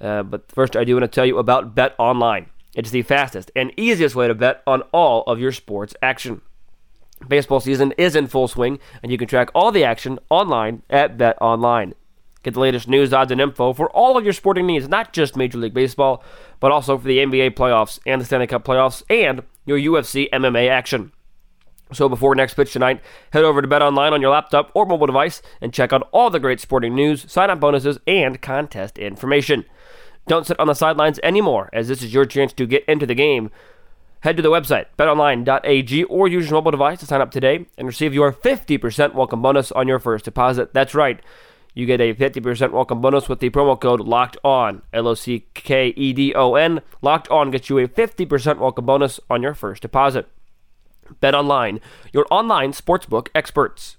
Uh, 0.00 0.22
but 0.22 0.50
first, 0.50 0.76
I 0.76 0.84
do 0.84 0.94
want 0.94 1.04
to 1.04 1.08
tell 1.08 1.26
you 1.26 1.38
about 1.38 1.74
Bet 1.74 1.94
Online. 1.98 2.46
It's 2.74 2.90
the 2.90 3.02
fastest 3.02 3.50
and 3.54 3.72
easiest 3.76 4.16
way 4.16 4.26
to 4.26 4.34
bet 4.34 4.62
on 4.66 4.82
all 4.92 5.22
of 5.24 5.38
your 5.38 5.52
sports 5.52 5.94
action. 6.02 6.40
Baseball 7.28 7.60
season 7.60 7.92
is 7.98 8.16
in 8.16 8.26
full 8.26 8.48
swing, 8.48 8.78
and 9.02 9.12
you 9.12 9.18
can 9.18 9.28
track 9.28 9.50
all 9.54 9.70
the 9.70 9.84
action 9.84 10.18
online 10.30 10.82
at 10.88 11.18
Bet 11.18 11.36
Online. 11.40 11.94
Get 12.42 12.54
the 12.54 12.60
latest 12.60 12.88
news, 12.88 13.12
odds, 13.12 13.30
and 13.30 13.40
info 13.40 13.74
for 13.74 13.90
all 13.90 14.16
of 14.16 14.24
your 14.24 14.32
sporting 14.32 14.66
needs, 14.66 14.88
not 14.88 15.12
just 15.12 15.36
Major 15.36 15.58
League 15.58 15.74
Baseball, 15.74 16.24
but 16.58 16.72
also 16.72 16.96
for 16.96 17.06
the 17.06 17.18
NBA 17.18 17.50
playoffs 17.50 18.00
and 18.06 18.20
the 18.20 18.24
Stanley 18.24 18.46
Cup 18.46 18.64
playoffs 18.64 19.02
and 19.10 19.42
your 19.66 19.78
UFC 19.78 20.30
MMA 20.30 20.70
action. 20.70 21.12
So 21.92 22.08
before 22.08 22.34
next 22.34 22.54
pitch 22.54 22.72
tonight, 22.72 23.02
head 23.32 23.44
over 23.44 23.60
to 23.60 23.68
Bet 23.68 23.82
Online 23.82 24.14
on 24.14 24.22
your 24.22 24.30
laptop 24.30 24.70
or 24.74 24.86
mobile 24.86 25.06
device 25.06 25.42
and 25.60 25.74
check 25.74 25.92
out 25.92 26.08
all 26.12 26.30
the 26.30 26.40
great 26.40 26.60
sporting 26.60 26.94
news, 26.94 27.30
sign-up 27.30 27.60
bonuses, 27.60 27.98
and 28.06 28.40
contest 28.40 28.96
information. 28.96 29.64
Don't 30.26 30.46
sit 30.46 30.58
on 30.60 30.68
the 30.68 30.74
sidelines 30.74 31.18
anymore, 31.22 31.68
as 31.72 31.88
this 31.88 32.02
is 32.02 32.14
your 32.14 32.24
chance 32.24 32.52
to 32.54 32.66
get 32.66 32.84
into 32.86 33.06
the 33.06 33.14
game 33.14 33.50
Head 34.22 34.36
to 34.36 34.42
the 34.42 34.50
website, 34.50 34.84
betonline.ag, 34.98 36.04
or 36.04 36.28
use 36.28 36.50
your 36.50 36.58
mobile 36.58 36.72
device 36.72 37.00
to 37.00 37.06
sign 37.06 37.22
up 37.22 37.30
today 37.30 37.64
and 37.78 37.86
receive 37.86 38.12
your 38.12 38.30
50% 38.30 39.14
welcome 39.14 39.40
bonus 39.40 39.72
on 39.72 39.88
your 39.88 39.98
first 39.98 40.26
deposit. 40.26 40.74
That's 40.74 40.94
right. 40.94 41.20
You 41.72 41.86
get 41.86 42.02
a 42.02 42.12
50% 42.12 42.72
welcome 42.72 43.00
bonus 43.00 43.30
with 43.30 43.38
the 43.38 43.48
promo 43.48 43.80
code 43.80 44.00
LOCKED 44.00 44.36
ON. 44.44 44.82
L 44.92 45.08
O 45.08 45.14
C 45.14 45.46
K 45.54 45.94
E 45.96 46.12
D 46.12 46.34
O 46.34 46.54
N. 46.54 46.82
Locked 47.00 47.28
On 47.28 47.50
gets 47.50 47.70
you 47.70 47.78
a 47.78 47.88
50% 47.88 48.58
welcome 48.58 48.84
bonus 48.84 49.20
on 49.30 49.40
your 49.40 49.54
first 49.54 49.80
deposit. 49.80 50.28
Bet 51.20 51.34
Online, 51.34 51.80
your 52.12 52.26
online 52.30 52.72
sportsbook 52.72 53.28
experts. 53.34 53.96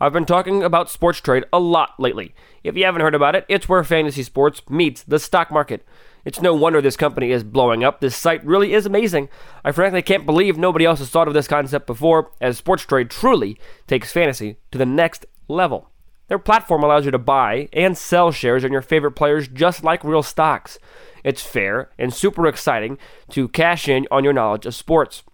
I've 0.00 0.12
been 0.12 0.26
talking 0.26 0.64
about 0.64 0.90
sports 0.90 1.20
trade 1.20 1.44
a 1.52 1.60
lot 1.60 1.90
lately. 2.00 2.34
If 2.64 2.76
you 2.76 2.86
haven't 2.86 3.02
heard 3.02 3.14
about 3.14 3.36
it, 3.36 3.46
it's 3.48 3.68
where 3.68 3.84
fantasy 3.84 4.24
sports 4.24 4.68
meets 4.68 5.04
the 5.04 5.20
stock 5.20 5.52
market. 5.52 5.86
It's 6.24 6.40
no 6.40 6.54
wonder 6.54 6.80
this 6.80 6.96
company 6.96 7.32
is 7.32 7.42
blowing 7.42 7.82
up. 7.82 8.00
This 8.00 8.16
site 8.16 8.44
really 8.44 8.74
is 8.74 8.86
amazing. 8.86 9.28
I 9.64 9.72
frankly 9.72 10.02
can't 10.02 10.26
believe 10.26 10.56
nobody 10.56 10.84
else 10.84 11.00
has 11.00 11.10
thought 11.10 11.28
of 11.28 11.34
this 11.34 11.48
concept 11.48 11.86
before, 11.86 12.30
as 12.40 12.58
sports 12.58 12.84
trade 12.84 13.10
truly 13.10 13.58
takes 13.86 14.12
fantasy 14.12 14.58
to 14.70 14.78
the 14.78 14.86
next 14.86 15.26
level. 15.48 15.90
Their 16.28 16.38
platform 16.38 16.82
allows 16.82 17.04
you 17.04 17.10
to 17.10 17.18
buy 17.18 17.68
and 17.72 17.98
sell 17.98 18.30
shares 18.30 18.64
in 18.64 18.72
your 18.72 18.82
favorite 18.82 19.12
players 19.12 19.48
just 19.48 19.84
like 19.84 20.04
real 20.04 20.22
stocks. 20.22 20.78
It's 21.24 21.42
fair 21.42 21.90
and 21.98 22.14
super 22.14 22.46
exciting 22.46 22.98
to 23.30 23.48
cash 23.48 23.88
in 23.88 24.06
on 24.10 24.24
your 24.24 24.32
knowledge 24.32 24.64
of 24.64 24.74
sports. 24.74 25.24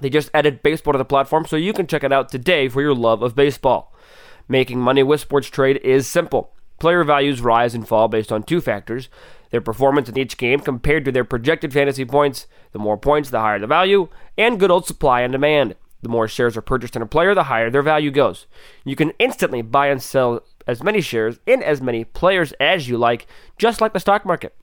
They 0.00 0.10
just 0.10 0.30
added 0.34 0.62
baseball 0.62 0.92
to 0.92 0.98
the 0.98 1.04
platform 1.04 1.46
so 1.46 1.56
you 1.56 1.72
can 1.72 1.86
check 1.86 2.04
it 2.04 2.12
out 2.12 2.28
today 2.28 2.68
for 2.68 2.82
your 2.82 2.94
love 2.94 3.22
of 3.22 3.34
baseball. 3.34 3.94
Making 4.48 4.80
money 4.80 5.02
with 5.02 5.20
sports 5.20 5.48
trade 5.48 5.78
is 5.78 6.06
simple. 6.06 6.52
Player 6.78 7.04
values 7.04 7.40
rise 7.40 7.74
and 7.74 7.86
fall 7.86 8.06
based 8.08 8.30
on 8.30 8.42
two 8.42 8.60
factors 8.60 9.08
their 9.50 9.60
performance 9.60 10.08
in 10.08 10.18
each 10.18 10.36
game 10.36 10.60
compared 10.60 11.04
to 11.04 11.12
their 11.12 11.24
projected 11.24 11.72
fantasy 11.72 12.04
points. 12.04 12.46
The 12.72 12.78
more 12.78 12.96
points, 12.96 13.30
the 13.30 13.40
higher 13.40 13.58
the 13.58 13.66
value, 13.66 14.08
and 14.36 14.60
good 14.60 14.70
old 14.70 14.86
supply 14.86 15.22
and 15.22 15.32
demand. 15.32 15.74
The 16.02 16.08
more 16.08 16.28
shares 16.28 16.56
are 16.56 16.62
purchased 16.62 16.94
in 16.94 17.02
a 17.02 17.06
player, 17.06 17.34
the 17.34 17.44
higher 17.44 17.70
their 17.70 17.82
value 17.82 18.10
goes. 18.10 18.46
You 18.84 18.94
can 18.94 19.12
instantly 19.18 19.62
buy 19.62 19.88
and 19.88 20.02
sell 20.02 20.44
as 20.66 20.82
many 20.82 21.00
shares 21.00 21.40
in 21.46 21.62
as 21.62 21.80
many 21.80 22.04
players 22.04 22.52
as 22.60 22.88
you 22.88 22.98
like, 22.98 23.26
just 23.56 23.80
like 23.80 23.92
the 23.92 24.00
stock 24.00 24.24
market. 24.24 24.54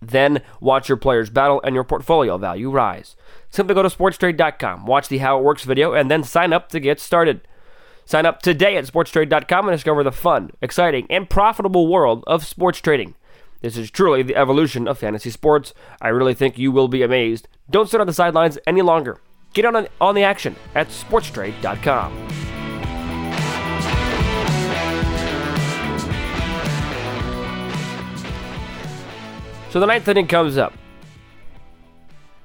Then 0.00 0.42
watch 0.60 0.88
your 0.88 0.96
players 0.96 1.28
battle 1.30 1.60
and 1.62 1.74
your 1.74 1.84
portfolio 1.84 2.38
value 2.38 2.70
rise. 2.70 3.16
Simply 3.50 3.74
go 3.74 3.82
to 3.82 3.88
sportstrade.com, 3.90 4.86
watch 4.86 5.08
the 5.08 5.18
How 5.18 5.38
It 5.38 5.44
Works 5.44 5.64
video, 5.64 5.92
and 5.92 6.10
then 6.10 6.24
sign 6.24 6.52
up 6.52 6.70
to 6.70 6.80
get 6.80 6.98
started. 6.98 7.42
Sign 8.06 8.26
up 8.26 8.40
today 8.40 8.76
at 8.76 8.86
sportstrade.com 8.86 9.68
and 9.68 9.76
discover 9.76 10.02
the 10.02 10.10
fun, 10.10 10.50
exciting, 10.62 11.06
and 11.10 11.30
profitable 11.30 11.86
world 11.86 12.24
of 12.26 12.46
sports 12.46 12.80
trading. 12.80 13.14
This 13.60 13.76
is 13.76 13.90
truly 13.90 14.22
the 14.22 14.36
evolution 14.36 14.88
of 14.88 14.98
fantasy 14.98 15.30
sports. 15.30 15.74
I 16.00 16.08
really 16.08 16.34
think 16.34 16.58
you 16.58 16.72
will 16.72 16.88
be 16.88 17.02
amazed. 17.02 17.48
Don't 17.68 17.88
sit 17.88 18.00
on 18.00 18.06
the 18.06 18.12
sidelines 18.12 18.58
any 18.66 18.82
longer. 18.82 19.20
Get 19.52 19.64
on, 19.64 19.86
on 20.00 20.14
the 20.14 20.22
action 20.22 20.56
at 20.74 20.88
sportstrade.com. 20.88 22.28
So 29.70 29.78
the 29.78 29.86
ninth 29.86 30.08
inning 30.08 30.26
comes 30.26 30.58
up. 30.58 30.72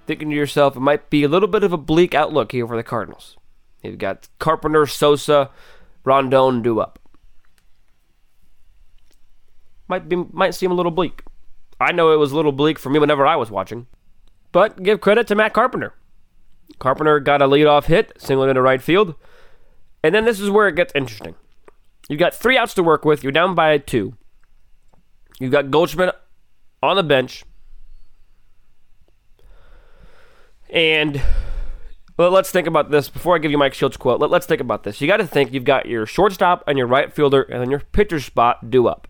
Thinking 0.06 0.30
to 0.30 0.36
yourself, 0.36 0.76
it 0.76 0.82
might 0.82 1.10
be 1.10 1.24
a 1.24 1.28
little 1.28 1.48
bit 1.48 1.64
of 1.64 1.74
a 1.74 1.78
bleak 1.78 2.14
outlook 2.14 2.52
here 2.52 2.68
for 2.68 2.76
the 2.76 2.84
Cardinals. 2.84 3.38
You've 3.82 3.98
got 3.98 4.28
Carpenter, 4.38 4.86
Sosa, 4.86 5.50
Rondon 6.04 6.62
due 6.62 6.80
up. 6.80 7.00
Might 9.88 10.10
be 10.10 10.15
might 10.15 10.56
seem 10.56 10.72
a 10.72 10.75
little 10.75 10.92
bleak. 10.92 11.24
I 11.80 11.92
know 11.92 12.12
it 12.12 12.18
was 12.18 12.32
a 12.32 12.36
little 12.36 12.51
bleak 12.51 12.80
for 12.80 12.89
me 12.89 13.00
whenever 13.00 13.25
I 13.25 13.36
was 13.36 13.51
watching. 13.51 13.88
But 14.51 14.82
give 14.82 15.01
credit 15.01 15.27
to 15.27 15.36
Matt 15.36 15.54
Carpenter. 15.54 15.94
Carpenter 16.80 17.20
got 17.20 17.42
a 17.42 17.48
leadoff 17.48 17.86
hit, 17.86 18.13
singled 18.18 18.50
into 18.50 18.62
right 18.62 18.82
field. 18.82 19.15
And 20.04 20.15
then 20.15 20.25
this 20.25 20.39
is 20.39 20.50
where 20.50 20.68
it 20.68 20.75
gets 20.75 20.94
interesting. 20.96 21.36
You've 22.10 22.20
got 22.20 22.34
three 22.34 22.58
outs 22.58 22.74
to 22.75 22.84
work 22.84 23.06
with. 23.06 23.24
You're 23.24 23.32
down 23.32 23.56
by 23.56 23.77
two. 23.77 24.15
You've 25.39 25.51
got 25.51 25.72
Goldschmidt 25.72 26.15
on 26.82 26.96
the 26.96 27.04
bench. 27.04 27.44
And 30.70 31.22
well, 32.18 32.32
let's 32.32 32.51
think 32.51 32.68
about 32.68 32.92
this 32.92 33.10
before 33.10 33.36
I 33.36 33.39
give 33.39 33.51
you 33.51 33.58
Mike 33.58 33.74
Shildt 33.74 34.00
quote. 34.00 34.22
Let, 34.22 34.32
us 34.32 34.46
think 34.46 34.62
about 34.62 34.84
this. 34.84 35.01
You 35.01 35.08
got 35.08 35.18
to 35.18 35.27
think 35.27 35.51
you've 35.51 35.65
got 35.65 35.86
your 35.86 36.06
shortstop 36.06 36.63
and 36.68 36.77
your 36.77 36.88
right 36.88 37.12
fielder, 37.12 37.42
and 37.42 37.62
then 37.62 37.70
your 37.70 37.82
pitcher 37.82 38.20
spot 38.20 38.70
due 38.70 38.88
up. 38.88 39.08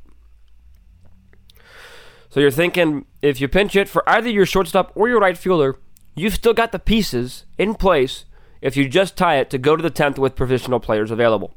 So 2.36 2.42
you're 2.42 2.52
thinking 2.52 3.06
if 3.22 3.40
you 3.40 3.48
pinch 3.48 3.78
it 3.78 3.88
for 3.88 4.04
either 4.10 4.30
your 4.30 4.46
shortstop 4.46 4.92
or 4.94 5.08
your 5.08 5.22
right 5.22 5.38
fielder, 5.38 5.78
you've 6.16 6.34
still 6.34 6.54
got 6.54 6.74
the 6.74 6.80
pieces 6.80 7.46
in 7.58 7.76
place 7.76 8.26
if 8.60 8.76
you 8.76 8.90
just 8.90 9.16
tie 9.16 9.38
it 9.38 9.50
to 9.52 9.58
go 9.58 9.78
to 9.78 9.82
the 9.82 9.90
10th 9.90 10.18
with 10.18 10.36
professional 10.36 10.82
players 10.82 11.12
available. 11.12 11.56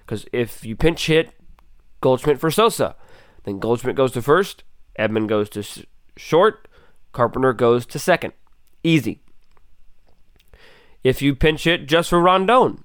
Because 0.00 0.26
if 0.30 0.66
you 0.66 0.76
pinch 0.76 1.06
hit 1.06 1.30
Goldschmidt 2.02 2.40
for 2.40 2.50
Sosa, 2.50 2.94
then 3.44 3.58
Goldschmidt 3.58 3.96
goes 3.96 4.12
to 4.12 4.20
first, 4.20 4.64
Edman 4.98 5.28
goes 5.28 5.48
to 5.48 5.64
short, 6.18 6.68
Carpenter 7.12 7.54
goes 7.54 7.86
to 7.86 7.98
second. 7.98 8.34
Easy. 8.84 9.22
If 11.02 11.22
you 11.22 11.34
pinch 11.34 11.64
hit 11.64 11.88
just 11.88 12.10
for 12.10 12.20
Rondon, 12.20 12.84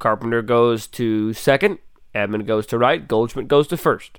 Carpenter 0.00 0.42
goes 0.42 0.88
to 0.88 1.32
second, 1.34 1.78
Edman 2.16 2.48
goes 2.48 2.66
to 2.66 2.78
right, 2.78 3.06
Goldschmidt 3.06 3.46
goes 3.46 3.68
to 3.68 3.76
first. 3.76 4.18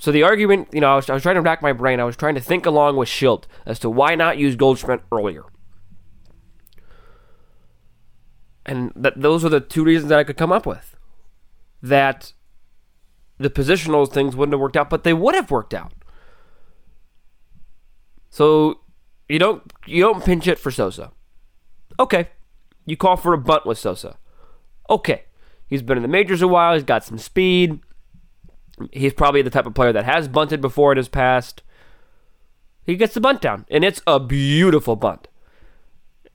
So 0.00 0.12
the 0.12 0.22
argument, 0.22 0.68
you 0.72 0.80
know, 0.80 0.92
I 0.92 0.96
was, 0.96 1.10
I 1.10 1.14
was 1.14 1.22
trying 1.22 1.34
to 1.34 1.40
rack 1.40 1.60
my 1.60 1.72
brain. 1.72 1.98
I 1.98 2.04
was 2.04 2.16
trying 2.16 2.36
to 2.36 2.40
think 2.40 2.66
along 2.66 2.96
with 2.96 3.08
Shildt 3.08 3.44
as 3.66 3.78
to 3.80 3.90
why 3.90 4.14
not 4.14 4.38
use 4.38 4.54
Goldschmidt 4.54 5.00
earlier. 5.10 5.44
And 8.64 8.92
that 8.94 9.20
those 9.20 9.44
are 9.44 9.48
the 9.48 9.60
two 9.60 9.82
reasons 9.82 10.10
that 10.10 10.18
I 10.18 10.24
could 10.24 10.36
come 10.36 10.52
up 10.52 10.66
with. 10.66 10.94
That 11.82 12.32
the 13.38 13.50
positional 13.50 14.10
things 14.10 14.36
wouldn't 14.36 14.52
have 14.52 14.60
worked 14.60 14.76
out, 14.76 14.90
but 14.90 15.04
they 15.04 15.14
would 15.14 15.34
have 15.34 15.50
worked 15.50 15.74
out. 15.74 15.92
So 18.30 18.80
you 19.28 19.38
don't 19.38 19.72
you 19.86 20.02
don't 20.02 20.24
pinch 20.24 20.46
it 20.46 20.58
for 20.58 20.70
Sosa. 20.70 21.12
Okay. 21.98 22.28
You 22.86 22.96
call 22.96 23.16
for 23.16 23.32
a 23.32 23.38
bunt 23.38 23.66
with 23.66 23.78
Sosa. 23.78 24.18
Okay. 24.88 25.24
He's 25.66 25.82
been 25.82 25.98
in 25.98 26.02
the 26.02 26.08
majors 26.08 26.42
a 26.42 26.48
while, 26.48 26.74
he's 26.74 26.84
got 26.84 27.04
some 27.04 27.18
speed. 27.18 27.80
He's 28.92 29.14
probably 29.14 29.42
the 29.42 29.50
type 29.50 29.66
of 29.66 29.74
player 29.74 29.92
that 29.92 30.04
has 30.04 30.28
bunted 30.28 30.60
before 30.60 30.92
in 30.92 30.98
his 30.98 31.08
past. 31.08 31.62
He 32.84 32.96
gets 32.96 33.14
the 33.14 33.20
bunt 33.20 33.40
down, 33.40 33.66
and 33.70 33.84
it's 33.84 34.00
a 34.06 34.18
beautiful 34.18 34.96
bunt. 34.96 35.28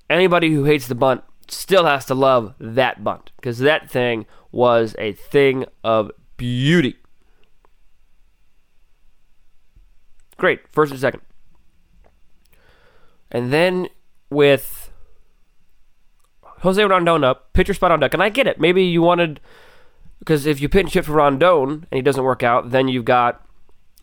Anybody 0.09 0.53
who 0.53 0.65
hates 0.65 0.87
the 0.87 0.95
bunt 0.95 1.23
still 1.47 1.85
has 1.85 2.05
to 2.05 2.15
love 2.15 2.53
that 2.59 3.03
bunt 3.03 3.31
because 3.37 3.59
that 3.59 3.89
thing 3.89 4.25
was 4.51 4.95
a 4.99 5.13
thing 5.13 5.65
of 5.83 6.11
beauty. 6.37 6.97
Great, 10.37 10.67
first 10.71 10.91
and 10.91 11.01
second. 11.01 11.21
And 13.31 13.51
then 13.51 13.87
with 14.29 14.91
Jose 16.59 16.83
Rondon 16.83 17.23
up, 17.23 17.51
pitcher 17.53 17.73
spot 17.73 17.91
on 17.91 17.99
deck, 17.99 18.13
and 18.13 18.21
I 18.21 18.29
get 18.29 18.47
it. 18.47 18.59
Maybe 18.59 18.83
you 18.83 19.01
wanted 19.01 19.39
because 20.23 20.45
if 20.45 20.61
you 20.61 20.69
pinch 20.69 20.93
hit 20.93 21.03
for 21.03 21.11
Rondon 21.11 21.85
and 21.91 21.97
he 21.97 22.01
doesn't 22.01 22.23
work 22.23 22.43
out, 22.43 22.71
then 22.71 22.87
you've 22.87 23.03
got 23.03 23.45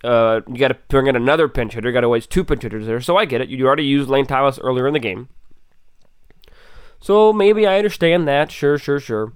uh, 0.04 0.40
you 0.46 0.58
got 0.58 0.68
to 0.68 0.76
bring 0.88 1.06
in 1.06 1.16
another 1.16 1.48
pinch 1.48 1.72
hitter. 1.72 1.88
You 1.88 1.94
got 1.94 2.02
to 2.02 2.10
waste 2.10 2.28
two 2.28 2.44
pinch 2.44 2.62
hitters 2.62 2.86
there. 2.86 3.00
So 3.00 3.16
I 3.16 3.24
get 3.24 3.40
it. 3.40 3.48
You 3.48 3.66
already 3.66 3.84
used 3.84 4.10
Lane 4.10 4.26
Thomas 4.26 4.58
earlier 4.58 4.86
in 4.86 4.92
the 4.92 5.00
game. 5.00 5.30
So 7.00 7.32
maybe 7.32 7.66
I 7.66 7.78
understand 7.78 8.28
that. 8.28 8.52
Sure, 8.52 8.76
sure, 8.76 9.00
sure. 9.00 9.32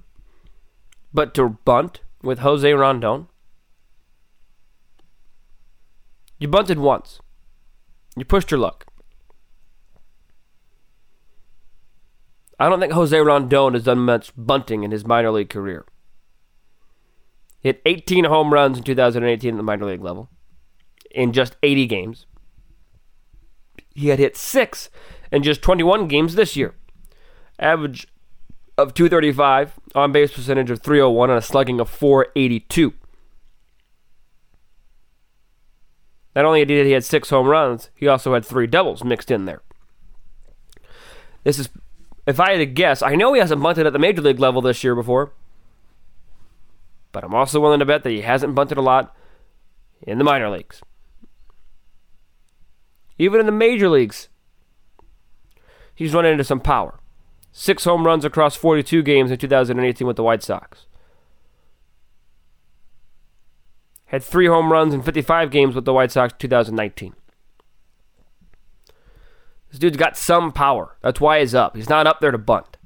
But 1.15 1.33
to 1.35 1.59
bunt 1.65 2.01
with 2.23 2.41
Jose 2.41 2.71
Rondon, 2.71 3.29
you 6.39 6.49
bunted 6.49 6.79
once. 6.79 7.21
You 8.15 8.27
pushed 8.27 8.51
your 8.51 8.61
luck. 8.61 8.87
I 12.61 12.69
don't 12.69 12.79
think 12.79 12.93
Jose 12.93 13.19
Rondon 13.19 13.73
has 13.73 13.85
done 13.85 14.01
much 14.01 14.33
bunting 14.37 14.83
in 14.83 14.91
his 14.91 15.07
minor 15.07 15.31
league 15.31 15.49
career. 15.49 15.87
Hit 17.65 17.81
18 17.87 18.25
home 18.25 18.53
runs 18.53 18.77
in 18.77 18.85
2018 18.85 19.55
at 19.55 19.57
the 19.57 19.63
minor 19.63 19.87
league 19.87 20.03
level 20.03 20.29
in 21.11 21.33
just 21.33 21.57
80 21.63 21.87
games. 21.87 22.27
He 23.95 24.09
had 24.09 24.19
hit 24.19 24.37
six 24.37 24.91
in 25.33 25.43
just 25.43 25.63
21 25.63 26.07
games 26.07 26.35
this 26.35 26.57
year. 26.57 26.75
Average 27.59 28.07
of 28.77 28.93
235, 28.93 29.81
on 29.95 30.13
base 30.13 30.35
percentage 30.35 30.71
of 30.71 30.83
301, 30.83 31.31
and 31.31 31.39
a 31.39 31.43
slugging 31.43 31.81
of 31.81 31.89
482. 31.89 32.93
Not 36.37 36.45
only 36.45 36.67
did 36.67 36.85
he 36.85 36.93
had 36.93 37.05
six 37.05 37.31
home 37.31 37.47
runs, 37.47 37.89
he 37.95 38.07
also 38.07 38.35
had 38.35 38.45
three 38.45 38.67
doubles 38.67 39.05
mixed 39.05 39.31
in 39.31 39.47
there. 39.47 39.63
This 41.45 41.59
is, 41.59 41.71
if 42.27 42.39
I 42.39 42.51
had 42.51 42.59
to 42.59 42.67
guess, 42.67 43.01
I 43.01 43.15
know 43.15 43.33
he 43.33 43.41
hasn't 43.41 43.63
bunted 43.63 43.87
at 43.87 43.95
the 43.95 43.99
major 43.99 44.21
league 44.21 44.41
level 44.41 44.61
this 44.61 44.85
year 44.85 44.95
before 44.95 45.33
but 47.15 47.25
I'm 47.25 47.35
also 47.35 47.61
willing 47.61 47.79
to 47.79 47.87
bet 47.87 48.03
that 48.03 48.11
he 48.11 48.21
hasn't 48.21 48.55
bunted 48.55 48.77
a 48.77 48.83
lot 48.83 49.17
in 50.03 50.19
the 50.19 50.25
minor 50.25 50.51
leagues. 50.51 50.83
Even 53.17 53.41
in 53.41 53.47
the 53.47 53.53
major 53.53 53.89
leagues, 53.89 54.29
he's 55.95 56.13
run 56.13 56.27
into 56.27 56.45
some 56.45 56.61
power. 56.61 57.01
Six 57.53 57.85
home 57.85 58.05
runs 58.05 58.25
across 58.25 58.57
42 58.57 59.03
games 59.05 59.31
in 59.31 59.39
2018 59.39 60.07
with 60.07 60.17
the 60.17 60.25
White 60.25 60.43
Sox. 60.43 60.87
Had 64.07 64.25
three 64.25 64.49
home 64.49 64.73
runs 64.73 64.93
in 64.93 65.03
55 65.03 65.51
games 65.51 65.75
with 65.75 65.85
the 65.85 65.93
White 65.93 66.11
Sox 66.11 66.35
2019. 66.39 67.15
This 69.71 69.79
dude's 69.79 69.97
got 69.97 70.17
some 70.17 70.51
power. 70.51 70.97
That's 71.01 71.21
why 71.21 71.41
he's 71.41 71.55
up. 71.55 71.77
He's 71.77 71.89
not 71.89 72.07
up 72.09 72.21
there 72.21 72.33
to 72.33 72.39
bunt. 72.39 72.77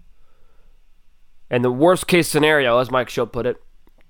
And 1.51 1.65
the 1.65 1.71
worst 1.71 2.07
case 2.07 2.29
scenario, 2.29 2.79
as 2.79 2.91
Mike 2.91 3.09
Shildt 3.09 3.33
put 3.33 3.47
it, 3.47 3.57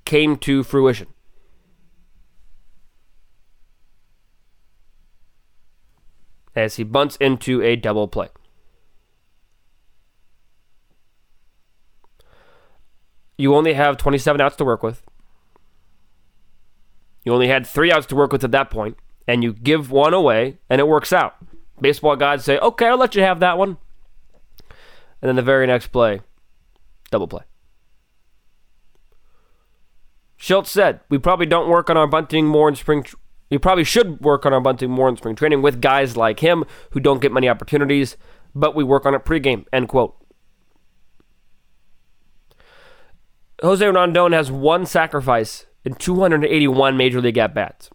came 0.09 0.37
to 0.39 0.65
fruition. 0.65 1.07
As 6.57 6.75
he 6.75 6.83
bunts 6.83 7.17
into 7.17 7.63
a 7.63 7.77
double 7.77 8.09
play. 8.09 8.31
you 13.39 13.55
only 13.55 13.75
have 13.75 13.97
27 13.97 14.41
outs 14.41 14.57
to 14.57 14.65
work 14.65 14.83
with. 14.83 15.03
You 17.25 17.33
only 17.33 17.49
had 17.49 17.67
three 17.67 17.93
outs 17.93 18.07
to 18.07 18.17
work 18.17 18.33
with 18.33 18.43
at 18.45 18.51
that 18.51 18.69
point, 18.69 18.97
and 19.27 19.45
you 19.45 19.53
give 19.53 19.91
one 19.91 20.13
away, 20.13 20.59
and 20.69 20.81
it 20.81 20.89
works 20.89 21.13
out. 21.13 21.37
Baseball 21.81 22.17
gods 22.17 22.45
say, 22.45 22.59
okay, 22.59 22.89
I'll 22.89 22.99
let 22.99 23.15
you 23.15 23.23
have 23.23 23.41
that 23.41 23.57
one. 23.57 23.79
And 25.23 25.29
then 25.29 25.37
the 25.37 25.43
very 25.43 25.67
next 25.67 25.89
play, 25.89 26.21
double 27.11 27.29
play. 27.29 27.43
Shildt 30.39 30.67
said, 30.67 31.01
we 31.09 31.19
probably 31.19 31.47
don't 31.47 31.69
work 31.69 31.91
on 31.91 31.97
our 31.97 32.07
bunting 32.07 32.47
more 32.47 32.69
in 32.69 32.77
spring. 32.77 33.05
We 33.51 33.59
probably 33.59 33.85
should 33.85 34.21
work 34.21 34.47
on 34.47 34.53
our 34.53 34.61
bunting 34.61 34.91
more 34.91 35.09
in 35.09 35.17
spring 35.17 35.35
training 35.35 35.63
with 35.63 35.81
guys 35.81 36.17
like 36.17 36.41
him 36.41 36.65
who 36.91 37.01
don't 37.01 37.21
get 37.21 37.33
many 37.33 37.49
opportunities, 37.49 38.17
but 38.55 38.75
we 38.75 38.85
work 38.85 39.05
on 39.05 39.15
it 39.15 39.25
pregame. 39.25 39.65
End 39.73 39.89
quote. 39.89 40.15
Jose 43.63 43.85
Rondon 43.85 44.33
has 44.33 44.53
one 44.53 44.87
sacrifice 44.87 45.67
in 45.85 45.95
281 45.95 46.97
major 46.97 47.21
league 47.21 47.39
at 47.39 47.55
bats. 47.55 47.91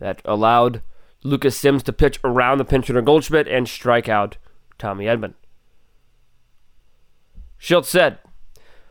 That 0.00 0.20
allowed 0.24 0.82
Lucas 1.22 1.56
Sims 1.56 1.82
to 1.84 1.92
pitch 1.92 2.18
around 2.24 2.58
the 2.58 2.64
pinch 2.64 2.88
hitter 2.88 3.02
Goldschmidt 3.02 3.46
and 3.46 3.68
strike 3.68 4.08
out 4.08 4.38
Tommy 4.78 5.04
Edman. 5.04 5.34
Shildt 7.60 7.84
said, 7.84 8.18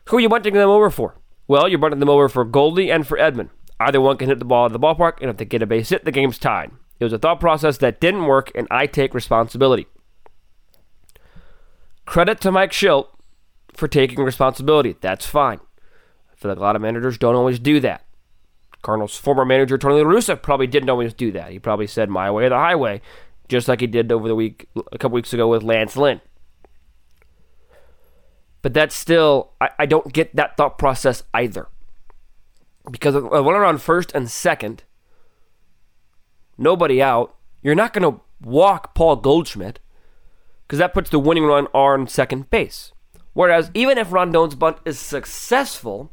Who 0.06 0.18
are 0.18 0.20
you 0.20 0.30
bunting 0.30 0.54
them 0.54 0.70
over 0.70 0.90
for? 0.90 1.16
Well, 1.48 1.68
you're 1.68 1.80
bunting 1.80 2.00
them 2.00 2.10
over 2.10 2.30
for 2.30 2.46
Goldie 2.46 2.92
and 2.92 3.08
for 3.08 3.18
Edman. 3.18 3.50
Either 3.80 4.00
one 4.00 4.18
can 4.18 4.30
hit 4.30 4.40
the 4.40 4.46
ball 4.46 4.68
at 4.68 4.74
the 4.74 4.80
ballpark, 4.80 5.14
and 5.22 5.30
if 5.30 5.38
they 5.38 5.46
get 5.46 5.62
a 5.62 5.66
base 5.66 5.90
hit, 5.90 6.06
the 6.06 6.12
game's 6.12 6.38
tied. 6.38 6.72
It 7.00 7.04
was 7.06 7.14
a 7.14 7.18
thought 7.18 7.40
process 7.40 7.78
that 7.78 8.02
didn't 8.02 8.26
work, 8.26 8.52
and 8.54 8.68
I 8.70 8.86
take 8.86 9.14
responsibility. 9.14 9.88
Credit 12.06 12.40
to 12.42 12.52
Mike 12.52 12.72
Shildt 12.72 13.08
for 13.74 13.88
taking 13.88 14.24
responsibility. 14.24 14.96
That's 15.00 15.26
fine. 15.26 15.60
I 16.32 16.36
feel 16.36 16.52
like 16.52 16.58
a 16.58 16.62
lot 16.62 16.76
of 16.76 16.82
managers 16.82 17.18
don't 17.18 17.36
always 17.36 17.60
do 17.60 17.80
that. 17.80 18.06
Cardinals' 18.82 19.18
former 19.18 19.46
manager 19.46 19.78
Tony 19.78 20.04
La 20.04 20.10
Russa 20.10 20.42
probably 20.42 20.68
didn't 20.68 20.90
always 20.90 21.14
do 21.14 21.32
that. 21.32 21.52
He 21.52 21.60
probably 21.60 21.88
said 21.88 22.10
"my 22.10 22.32
way 22.32 22.46
or 22.46 22.50
the 22.50 22.56
highway," 22.56 23.02
just 23.48 23.68
like 23.68 23.82
he 23.82 23.88
did 23.88 24.12
over 24.12 24.28
the 24.28 24.36
week 24.36 24.68
a 24.92 24.98
couple 24.98 25.16
weeks 25.16 25.34
ago 25.34 25.48
with 25.48 25.64
Lance 25.64 25.98
Lynn. 25.98 26.22
But 28.62 28.74
that's 28.74 28.96
still, 28.96 29.52
I, 29.62 29.70
I 29.80 29.86
don't 29.86 30.12
get 30.12 30.36
that 30.36 30.58
thought 30.58 30.78
process 30.78 31.24
either. 31.34 31.68
Because 32.90 33.16
of 33.16 33.26
uh, 33.34 33.44
one 33.44 33.56
around 33.56 33.82
first 33.82 34.12
and 34.14 34.30
second, 34.30 34.84
nobody 36.58 37.02
out, 37.02 37.36
you're 37.62 37.76
not 37.76 37.94
going 37.94 38.12
to 38.12 38.22
walk 38.42 38.96
Paul 38.96 39.18
Goldschmidt 39.18 39.80
because 40.66 40.80
that 40.80 40.94
puts 40.94 41.10
the 41.10 41.20
winning 41.20 41.46
run 41.46 41.68
on 41.74 42.08
second 42.08 42.50
base. 42.50 42.92
Whereas 43.34 43.72
even 43.74 43.98
if 43.98 44.12
Rondon's 44.12 44.56
bunt 44.56 44.78
is 44.86 45.00
successful, 45.00 46.12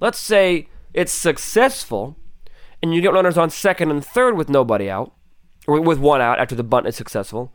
let's 0.00 0.18
say 0.18 0.68
it's 0.92 1.12
successful, 1.12 2.16
and 2.82 2.94
you 2.94 3.00
get 3.00 3.12
runners 3.12 3.38
on 3.38 3.50
second 3.50 3.90
and 3.90 4.04
third 4.04 4.36
with 4.36 4.48
nobody 4.48 4.90
out, 4.90 5.12
or 5.66 5.80
with 5.80 5.98
one 5.98 6.20
out 6.20 6.38
after 6.38 6.54
the 6.54 6.62
bunt 6.62 6.86
is 6.86 6.96
successful, 6.96 7.54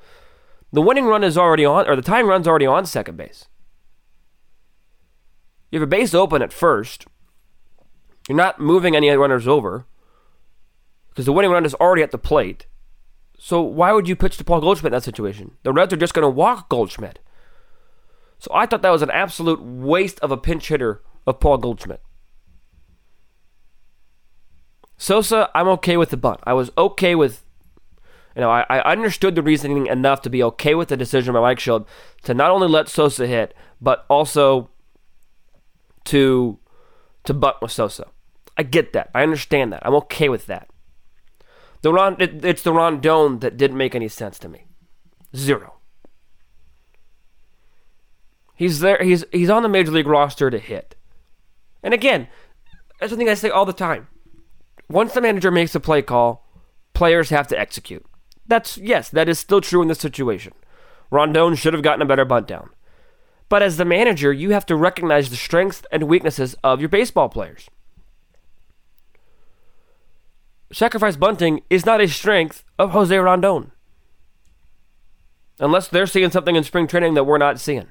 the 0.73 0.81
winning 0.81 1.05
run 1.05 1.23
is 1.23 1.37
already 1.37 1.65
on, 1.65 1.87
or 1.87 1.95
the 1.95 2.01
time 2.01 2.27
run's 2.27 2.47
already 2.47 2.65
on 2.65 2.85
second 2.85 3.17
base. 3.17 3.47
You 5.71 5.79
have 5.79 5.87
a 5.87 5.89
base 5.89 6.13
open 6.13 6.41
at 6.41 6.53
first. 6.53 7.07
You're 8.27 8.37
not 8.37 8.59
moving 8.59 8.95
any 8.95 9.09
runners 9.09 9.47
over 9.47 9.85
because 11.09 11.25
the 11.25 11.33
winning 11.33 11.51
run 11.51 11.65
is 11.65 11.73
already 11.75 12.03
at 12.03 12.11
the 12.11 12.17
plate. 12.17 12.65
So 13.39 13.61
why 13.61 13.91
would 13.91 14.07
you 14.07 14.15
pitch 14.15 14.37
to 14.37 14.43
Paul 14.43 14.61
Goldschmidt 14.61 14.93
in 14.93 14.97
that 14.97 15.03
situation? 15.03 15.57
The 15.63 15.73
Reds 15.73 15.93
are 15.93 15.97
just 15.97 16.13
going 16.13 16.23
to 16.23 16.29
walk 16.29 16.69
Goldschmidt. 16.69 17.19
So 18.37 18.51
I 18.53 18.65
thought 18.65 18.81
that 18.81 18.91
was 18.91 19.01
an 19.01 19.11
absolute 19.11 19.61
waste 19.61 20.19
of 20.19 20.31
a 20.31 20.37
pinch 20.37 20.67
hitter 20.67 21.01
of 21.27 21.39
Paul 21.39 21.57
Goldschmidt. 21.57 22.01
Sosa, 24.97 25.49
I'm 25.53 25.67
okay 25.69 25.97
with 25.97 26.09
the 26.09 26.17
bunt. 26.17 26.39
I 26.43 26.53
was 26.53 26.71
okay 26.75 27.15
with, 27.15 27.43
you 28.35 28.41
know, 28.41 28.49
I, 28.49 28.65
I 28.69 28.91
understood 28.91 29.35
the 29.35 29.41
reasoning 29.41 29.87
enough 29.87 30.21
to 30.23 30.29
be 30.29 30.43
okay 30.43 30.75
with 30.75 30.89
the 30.89 30.97
decision 30.97 31.33
by 31.33 31.39
Mike 31.39 31.59
Shildt 31.59 31.85
to 32.23 32.33
not 32.33 32.51
only 32.51 32.67
let 32.67 32.89
Sosa 32.89 33.27
hit, 33.27 33.53
but 33.79 34.05
also 34.09 34.70
to 36.05 36.59
to 37.23 37.33
bunt 37.33 37.57
with 37.61 37.71
Sosa. 37.71 38.07
I 38.57 38.63
get 38.63 38.93
that. 38.93 39.09
I 39.13 39.23
understand 39.23 39.71
that. 39.73 39.85
I'm 39.85 39.95
okay 39.95 40.29
with 40.29 40.47
that. 40.47 40.67
The 41.81 41.93
Ron, 41.93 42.15
it, 42.19 42.43
it's 42.45 42.63
the 42.63 42.73
Rondon 42.73 43.39
that 43.39 43.57
didn't 43.57 43.77
make 43.77 43.95
any 43.95 44.07
sense 44.07 44.37
to 44.39 44.49
me. 44.49 44.65
Zero. 45.35 45.75
He's 48.55 48.79
there. 48.79 49.01
He's 49.01 49.25
he's 49.31 49.49
on 49.49 49.63
the 49.63 49.69
major 49.69 49.91
league 49.91 50.07
roster 50.07 50.49
to 50.49 50.59
hit. 50.59 50.95
And 51.81 51.93
again, 51.93 52.27
that's 52.99 53.11
something 53.11 53.29
I 53.29 53.33
say 53.33 53.49
all 53.49 53.65
the 53.65 53.73
time. 53.73 54.07
Once 54.87 55.13
the 55.13 55.21
manager 55.21 55.49
makes 55.49 55.73
a 55.73 55.79
play 55.79 56.01
call, 56.01 56.45
players 56.93 57.29
have 57.29 57.47
to 57.47 57.59
execute. 57.59 58.05
That's 58.45 58.77
yes, 58.77 59.09
that 59.09 59.29
is 59.29 59.39
still 59.39 59.61
true 59.61 59.81
in 59.81 59.87
this 59.87 59.99
situation. 59.99 60.53
Rondon 61.09 61.55
should 61.55 61.73
have 61.73 61.83
gotten 61.83 62.01
a 62.01 62.05
better 62.05 62.25
bunt 62.25 62.47
down. 62.47 62.69
But 63.51 63.61
as 63.61 63.75
the 63.75 63.83
manager, 63.83 64.31
you 64.31 64.51
have 64.51 64.65
to 64.67 64.77
recognize 64.77 65.29
the 65.29 65.35
strengths 65.35 65.83
and 65.91 66.03
weaknesses 66.03 66.55
of 66.63 66.79
your 66.79 66.87
baseball 66.87 67.27
players. 67.27 67.69
Sacrifice 70.71 71.17
bunting 71.17 71.59
is 71.69 71.85
not 71.85 71.99
a 71.99 72.07
strength 72.07 72.63
of 72.79 72.91
Jose 72.91 73.13
Rondon. 73.13 73.73
Unless 75.59 75.89
they're 75.89 76.07
seeing 76.07 76.31
something 76.31 76.55
in 76.55 76.63
spring 76.63 76.87
training 76.87 77.15
that 77.15 77.25
we're 77.25 77.37
not 77.37 77.59
seeing. 77.59 77.87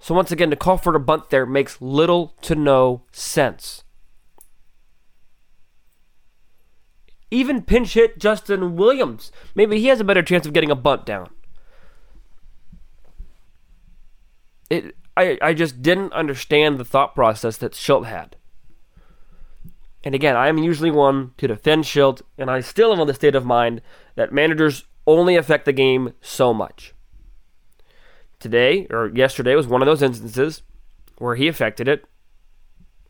So, 0.00 0.12
once 0.12 0.32
again, 0.32 0.50
to 0.50 0.56
call 0.56 0.76
for 0.76 0.96
a 0.96 0.98
bunt 0.98 1.30
there 1.30 1.46
makes 1.46 1.80
little 1.80 2.34
to 2.42 2.56
no 2.56 3.02
sense. 3.12 3.84
Even 7.30 7.62
pinch 7.62 7.94
hit 7.94 8.18
Justin 8.18 8.74
Williams. 8.74 9.30
Maybe 9.54 9.78
he 9.78 9.86
has 9.86 10.00
a 10.00 10.04
better 10.04 10.24
chance 10.24 10.48
of 10.48 10.52
getting 10.52 10.72
a 10.72 10.74
bunt 10.74 11.06
down. 11.06 11.30
It, 14.72 14.96
I, 15.18 15.36
I 15.42 15.52
just 15.52 15.82
didn't 15.82 16.14
understand 16.14 16.78
the 16.78 16.84
thought 16.84 17.14
process 17.14 17.58
that 17.58 17.72
Shildt 17.72 18.06
had. 18.06 18.36
And 20.02 20.14
again, 20.14 20.34
I 20.34 20.48
am 20.48 20.56
usually 20.56 20.90
one 20.90 21.32
to 21.36 21.46
defend 21.46 21.84
Shildt, 21.84 22.22
and 22.38 22.50
I 22.50 22.60
still 22.60 22.90
am 22.90 22.98
on 22.98 23.06
the 23.06 23.12
state 23.12 23.34
of 23.34 23.44
mind 23.44 23.82
that 24.14 24.32
managers 24.32 24.84
only 25.06 25.36
affect 25.36 25.66
the 25.66 25.74
game 25.74 26.14
so 26.22 26.54
much. 26.54 26.94
Today, 28.40 28.86
or 28.88 29.10
yesterday, 29.14 29.54
was 29.54 29.66
one 29.66 29.82
of 29.82 29.86
those 29.86 30.00
instances 30.00 30.62
where 31.18 31.34
he 31.34 31.48
affected 31.48 31.86
it, 31.86 32.06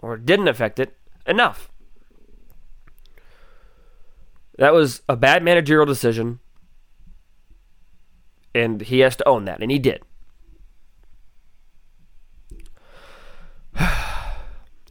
or 0.00 0.16
didn't 0.16 0.48
affect 0.48 0.80
it 0.80 0.96
enough. 1.28 1.70
That 4.58 4.74
was 4.74 5.02
a 5.08 5.14
bad 5.14 5.44
managerial 5.44 5.86
decision, 5.86 6.40
and 8.52 8.80
he 8.80 8.98
has 8.98 9.14
to 9.14 9.28
own 9.28 9.44
that, 9.44 9.62
and 9.62 9.70
he 9.70 9.78
did. 9.78 10.02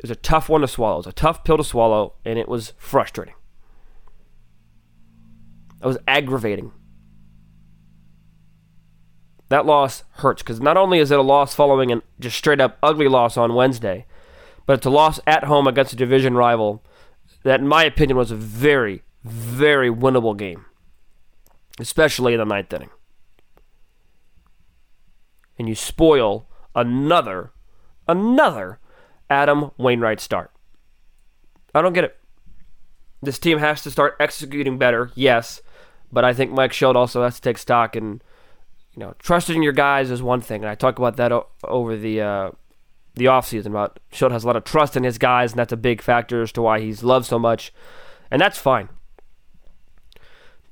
It 0.02 0.06
was 0.06 0.12
a 0.12 0.16
tough 0.16 0.50
one 0.50 0.62
to 0.62 0.68
swallow. 0.68 0.96
It 0.96 1.06
was 1.06 1.08
a 1.08 1.12
tough 1.12 1.44
pill 1.44 1.58
to 1.58 1.64
swallow, 1.64 2.16
and 2.26 2.40
it 2.40 2.50
was 2.50 2.74
frustrating. 2.80 3.36
It 5.80 5.86
was 5.86 6.00
aggravating. 6.08 6.72
That 9.50 9.68
loss 9.68 10.04
hurts 10.14 10.42
because 10.42 10.60
not 10.60 10.76
only 10.76 10.98
is 10.98 11.12
it 11.12 11.20
a 11.20 11.22
loss 11.22 11.54
following 11.54 11.92
a 11.92 12.02
just 12.20 12.36
straight 12.36 12.60
up 12.60 12.80
ugly 12.82 13.08
loss 13.08 13.38
on 13.38 13.54
Wednesday, 13.54 14.08
but 14.66 14.74
it's 14.74 14.88
a 14.88 14.90
loss 14.90 15.20
at 15.28 15.44
home 15.44 15.68
against 15.68 15.94
a 15.94 15.98
division 15.98 16.34
rival 16.34 16.84
that, 17.44 17.60
in 17.60 17.68
my 17.68 17.84
opinion, 17.84 18.18
was 18.18 18.32
a 18.32 18.36
very, 18.36 19.04
very 19.24 19.92
winnable 19.92 20.36
game, 20.36 20.66
especially 21.80 22.34
in 22.34 22.40
the 22.40 22.46
ninth 22.46 22.74
inning. 22.74 22.90
And 25.60 25.70
you 25.70 25.76
spoil 25.76 26.50
another, 26.74 27.52
another 28.08 28.80
Adam 29.32 29.72
Wainwright 29.78 30.20
start. 30.20 30.52
I 31.74 31.82
don't 31.82 31.94
get 31.94 32.04
it. 32.04 32.18
This 33.24 33.40
team 33.40 33.60
has 33.60 33.82
to 33.84 33.92
start 33.92 34.18
executing 34.20 34.78
better, 34.78 35.12
yes, 35.16 35.62
but 36.12 36.26
I 36.26 36.34
think 36.34 36.52
Mike 36.52 36.74
Shildt 36.74 36.96
also 36.96 37.24
has 37.24 37.36
to 37.36 37.42
take 37.42 37.58
stock 37.58 37.96
and 37.96 38.22
you 38.94 39.00
know 39.00 39.14
trusting 39.20 39.64
your 39.64 39.72
guys 39.72 40.12
is 40.12 40.22
one 40.22 40.42
thing, 40.42 40.64
and 40.64 40.70
I 40.70 40.76
talk 40.76 41.00
about 41.00 41.16
that 41.16 41.32
o- 41.32 41.48
over 41.64 41.96
the 41.96 42.20
uh, 42.20 42.52
the 43.16 43.26
offseason 43.26 43.68
about 43.68 44.00
Shildt 44.12 44.32
has 44.32 44.44
a 44.44 44.48
lot 44.48 44.58
of 44.58 44.66
trust 44.66 44.98
in 44.98 45.04
his 45.04 45.18
guys, 45.18 45.54
and 45.54 45.60
that's 45.60 45.72
a 45.72 45.78
big 45.78 46.02
factor 46.02 46.42
as 46.42 46.52
to 46.52 46.62
why 46.62 46.82
he's 46.82 47.02
loved 47.02 47.26
so 47.26 47.40
much, 47.40 47.72
and 48.30 48.42
that's 48.42 48.58
fine. 48.58 48.90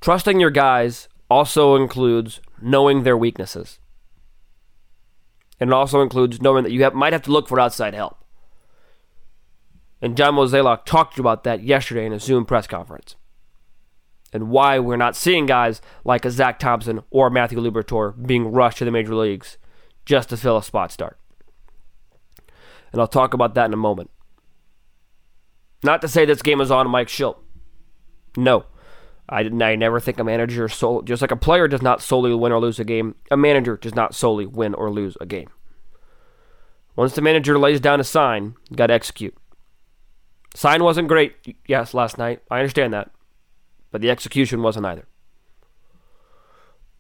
Trusting 0.02 0.40
your 0.40 0.52
guys 0.52 1.08
also 1.30 1.76
includes 1.78 2.42
knowing 2.62 3.04
their 3.04 3.18
weaknesses. 3.18 3.80
And 5.62 5.70
it 5.70 5.74
also 5.74 6.02
includes 6.02 6.42
knowing 6.42 6.64
that 6.64 6.72
you 6.72 6.84
have, 6.84 6.94
might 6.94 7.12
have 7.14 7.22
to 7.24 7.32
look 7.32 7.50
for 7.50 7.60
outside 7.60 7.94
help. 7.94 8.19
And 10.02 10.16
John 10.16 10.36
Mozeliak 10.36 10.86
talked 10.86 11.20
about 11.20 11.44
that 11.44 11.64
yesterday 11.64 12.06
in 12.06 12.14
a 12.14 12.20
Zoom 12.20 12.46
press 12.46 12.68
conference. 12.68 13.16
and 14.32 14.50
why 14.50 14.80
we're 14.80 14.98
not 14.98 15.16
seeing 15.16 15.46
guys 15.46 15.82
like 16.04 16.26
a 16.26 16.32
Zach 16.32 16.60
Thompson 16.60 17.02
or 17.10 17.30
Matthew 17.30 17.60
Liberatore 17.60 18.14
being 18.26 18.52
rushed 18.52 18.78
to 18.80 18.86
the 18.86 18.92
major 18.92 19.16
leagues 19.16 19.58
just 20.06 20.30
to 20.30 20.38
fill 20.38 20.58
a 20.58 20.64
spot 20.64 20.92
start. 20.92 21.18
And 22.92 23.00
I'll 23.02 23.08
talk 23.08 23.34
about 23.34 23.56
that 23.56 23.66
in 23.66 23.74
a 23.74 23.78
moment. 23.78 24.10
Not 25.84 26.02
to 26.02 26.08
say 26.08 26.26
this 26.26 26.42
game 26.42 26.62
is 26.62 26.72
on 26.72 26.90
Mike 26.90 27.08
Shildt. 27.08 27.38
No. 28.36 28.66
I, 29.28 29.42
I 29.42 29.76
never 29.76 30.00
think 30.00 30.20
a 30.20 30.24
manager, 30.24 30.68
so, 30.68 31.04
just 31.04 31.22
like 31.22 31.32
a 31.32 31.36
player 31.36 31.68
does 31.68 31.84
not 31.84 32.02
solely 32.02 32.34
win 32.34 32.52
or 32.52 32.60
lose 32.60 32.80
a 32.80 32.84
game, 32.84 33.16
a 33.30 33.38
manager 33.38 33.78
does 33.78 33.94
not 33.94 34.16
solely 34.16 34.48
win 34.48 34.74
or 34.74 34.92
lose 34.92 35.16
a 35.22 35.26
game. 35.28 35.50
Once 36.96 37.14
the 37.14 37.22
manager 37.22 37.58
lays 37.60 37.80
down 37.80 38.00
a 38.00 38.04
sign, 38.04 38.56
you 38.70 38.76
got 38.76 38.88
to 38.88 38.94
execute. 38.94 39.36
Sign 40.56 40.84
wasn't 40.84 41.08
great, 41.08 41.56
yes, 41.68 41.94
last 41.94 42.18
night. 42.18 42.42
I 42.50 42.60
understand 42.60 42.94
that. 42.94 43.12
But 43.92 44.02
the 44.02 44.10
execution 44.10 44.62
wasn't 44.62 44.86
either. 44.86 45.08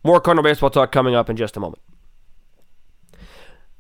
More 0.03 0.21
Cardinal 0.21 0.43
baseball 0.43 0.69
talk 0.69 0.91
coming 0.91 1.15
up 1.15 1.29
in 1.29 1.35
just 1.35 1.57
a 1.57 1.59
moment. 1.59 1.81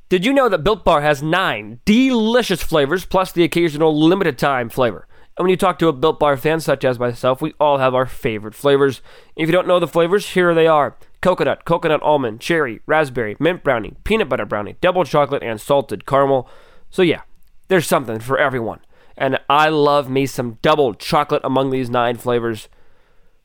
Did 0.09 0.25
you 0.25 0.33
know 0.33 0.49
that 0.49 0.63
Built 0.63 0.83
Bar 0.83 1.01
has 1.01 1.21
nine 1.21 1.79
delicious 1.85 2.63
flavors 2.63 3.05
plus 3.05 3.31
the 3.31 3.43
occasional 3.43 3.95
limited 3.97 4.37
time 4.37 4.69
flavor? 4.69 5.07
And 5.37 5.45
when 5.45 5.51
you 5.51 5.57
talk 5.57 5.79
to 5.79 5.87
a 5.87 5.93
Built 5.93 6.19
Bar 6.19 6.35
fan 6.35 6.59
such 6.59 6.83
as 6.83 6.99
myself, 6.99 7.41
we 7.41 7.53
all 7.59 7.77
have 7.77 7.95
our 7.95 8.05
favorite 8.07 8.55
flavors. 8.55 9.01
If 9.35 9.47
you 9.47 9.53
don't 9.53 9.67
know 9.67 9.79
the 9.79 9.87
flavors, 9.87 10.31
here 10.31 10.53
they 10.53 10.67
are 10.67 10.97
coconut, 11.21 11.63
coconut 11.63 12.01
almond, 12.01 12.41
cherry, 12.41 12.81
raspberry, 12.85 13.37
mint 13.39 13.63
brownie, 13.63 13.93
peanut 14.03 14.29
butter 14.29 14.45
brownie, 14.45 14.75
double 14.81 15.05
chocolate, 15.05 15.43
and 15.43 15.61
salted 15.61 16.05
caramel. 16.05 16.49
So, 16.89 17.03
yeah, 17.03 17.21
there's 17.67 17.87
something 17.87 18.19
for 18.19 18.37
everyone. 18.37 18.79
And 19.19 19.37
I 19.49 19.67
love 19.67 20.09
me 20.09 20.25
some 20.25 20.57
double 20.61 20.93
chocolate 20.93 21.41
among 21.43 21.69
these 21.69 21.89
nine 21.89 22.15
flavors. 22.15 22.69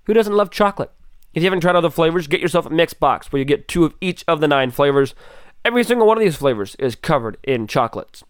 Who 0.05 0.15
doesn't 0.15 0.37
love 0.37 0.51
chocolate? 0.51 0.93
If 1.35 1.43
you 1.43 1.47
haven't 1.49 1.63
tried 1.63 1.75
other 1.75 1.91
flavors, 1.91 2.29
get 2.29 2.41
yourself 2.41 2.67
a 2.67 2.71
mix 2.71 2.95
box 2.95 3.33
where 3.33 3.41
you 3.41 3.45
get 3.45 3.67
two 3.67 3.85
of 3.85 3.95
each 4.01 4.25
of 4.29 4.41
the 4.41 4.47
nine 4.47 4.71
flavors. 4.71 5.17
Every 5.65 5.83
single 5.83 6.07
one 6.07 6.17
of 6.17 6.23
these 6.23 6.37
flavors 6.37 6.77
is 6.77 6.95
covered 6.95 7.39
in 7.43 7.67
chocolates. 7.67 8.23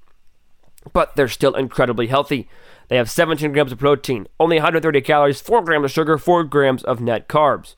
But 0.95 1.17
they're 1.17 1.29
still 1.29 1.55
incredibly 1.55 2.07
healthy. 2.07 2.49
They 2.89 2.97
have 2.97 3.11
17 3.11 3.53
grams 3.53 3.73
of 3.73 3.79
protein, 3.79 4.27
only 4.41 4.57
130 4.57 5.03
calories, 5.03 5.43
4 5.43 5.63
grams 5.63 5.85
of 5.85 5.91
sugar, 5.91 6.17
4 6.17 6.45
grams 6.45 6.83
of 6.83 7.03
net 7.03 7.29
carbs. 7.29 7.75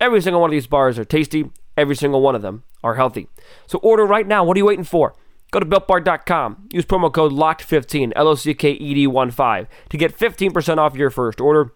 Every 0.00 0.20
single 0.20 0.40
one 0.40 0.50
of 0.50 0.52
these 0.52 0.68
bars 0.68 0.96
are 0.96 1.04
tasty. 1.04 1.50
Every 1.76 1.96
single 1.96 2.20
one 2.20 2.36
of 2.36 2.42
them 2.42 2.62
are 2.84 2.94
healthy. 2.94 3.28
So 3.66 3.78
order 3.78 4.04
right 4.04 4.26
now. 4.26 4.44
What 4.44 4.56
are 4.56 4.58
you 4.58 4.66
waiting 4.66 4.84
for? 4.84 5.14
Go 5.52 5.60
to 5.60 5.66
builtbar.com. 5.66 6.68
Use 6.72 6.86
promo 6.86 7.12
code 7.12 7.30
LOCKED15, 7.30 8.12
L 8.16 8.28
O 8.28 8.34
C 8.34 8.54
K 8.54 8.72
E 8.72 8.94
D 8.94 9.06
1 9.06 9.30
5, 9.30 9.68
to 9.90 9.96
get 9.96 10.18
15% 10.18 10.78
off 10.78 10.96
your 10.96 11.10
first 11.10 11.40
order. 11.40 11.74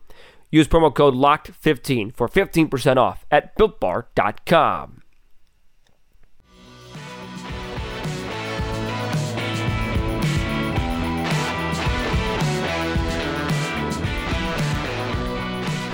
Use 0.50 0.66
promo 0.66 0.92
code 0.92 1.14
LOCKED15 1.14 2.16
for 2.16 2.26
15% 2.26 2.96
off 2.96 3.26
at 3.30 3.56
builtbar.com. 3.58 5.02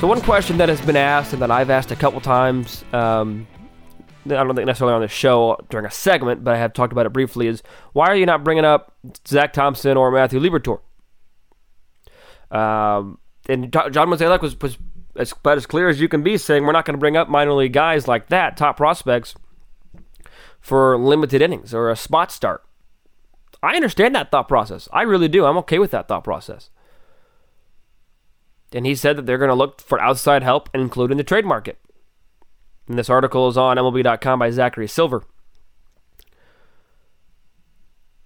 So 0.02 0.08
one 0.08 0.20
question 0.20 0.56
that 0.58 0.68
has 0.68 0.80
been 0.80 0.96
asked 0.96 1.32
and 1.32 1.40
that 1.42 1.52
I've 1.52 1.70
asked 1.70 1.92
a 1.92 1.96
couple 1.96 2.20
times, 2.20 2.84
um, 2.92 3.46
I 4.26 4.28
don't 4.28 4.54
think 4.54 4.66
necessarily 4.66 4.94
on 4.94 5.00
the 5.00 5.08
show 5.08 5.58
during 5.68 5.86
a 5.86 5.90
segment, 5.90 6.44
but 6.44 6.54
I 6.54 6.58
have 6.58 6.72
talked 6.72 6.92
about 6.92 7.06
it 7.06 7.12
briefly, 7.12 7.48
is 7.48 7.62
why 7.92 8.06
are 8.06 8.16
you 8.16 8.26
not 8.26 8.44
bringing 8.44 8.64
up 8.64 8.94
Zach 9.26 9.52
Thompson 9.52 9.96
or 9.96 10.10
Matthew 10.10 10.38
Liberatore? 10.38 10.80
Um, 12.50 13.18
and 13.48 13.72
John 13.72 14.08
Mozeliak 14.08 14.42
was, 14.42 14.60
was 14.60 14.78
as, 15.16 15.32
about 15.32 15.56
as 15.56 15.66
clear 15.66 15.88
as 15.88 16.00
you 16.00 16.08
can 16.08 16.22
be, 16.22 16.38
saying 16.38 16.64
we're 16.64 16.72
not 16.72 16.84
going 16.84 16.94
to 16.94 17.00
bring 17.00 17.16
up 17.16 17.28
minor 17.28 17.52
league 17.52 17.72
guys 17.72 18.06
like 18.06 18.28
that, 18.28 18.56
top 18.56 18.76
prospects, 18.76 19.34
for 20.60 20.96
limited 20.96 21.42
innings 21.42 21.74
or 21.74 21.90
a 21.90 21.96
spot 21.96 22.30
start. 22.30 22.62
I 23.62 23.76
understand 23.76 24.14
that 24.14 24.30
thought 24.30 24.48
process. 24.48 24.88
I 24.92 25.02
really 25.02 25.28
do. 25.28 25.44
I'm 25.44 25.58
okay 25.58 25.78
with 25.78 25.90
that 25.92 26.08
thought 26.08 26.24
process. 26.24 26.70
And 28.72 28.86
he 28.86 28.94
said 28.94 29.16
that 29.16 29.26
they're 29.26 29.38
going 29.38 29.50
to 29.50 29.54
look 29.54 29.80
for 29.80 30.00
outside 30.00 30.42
help, 30.42 30.68
including 30.72 31.16
the 31.16 31.24
trade 31.24 31.44
market. 31.44 31.78
And 32.88 32.98
this 32.98 33.10
article 33.10 33.48
is 33.48 33.56
on 33.56 33.76
MLB.com 33.76 34.38
by 34.38 34.50
Zachary 34.50 34.88
Silver. 34.88 35.24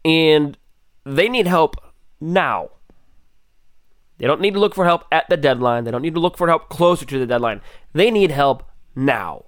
And 0.04 0.56
they 1.04 1.28
need 1.28 1.46
help 1.46 1.76
now. 2.20 2.70
They 4.18 4.26
don't 4.26 4.40
need 4.40 4.54
to 4.54 4.60
look 4.60 4.74
for 4.74 4.84
help 4.84 5.04
at 5.12 5.28
the 5.28 5.36
deadline. 5.36 5.84
They 5.84 5.90
don't 5.90 6.02
need 6.02 6.14
to 6.14 6.20
look 6.20 6.38
for 6.38 6.48
help 6.48 6.68
closer 6.68 7.04
to 7.04 7.18
the 7.18 7.26
deadline. 7.26 7.60
They 7.92 8.10
need 8.10 8.30
help 8.30 8.62
now. 8.94 9.46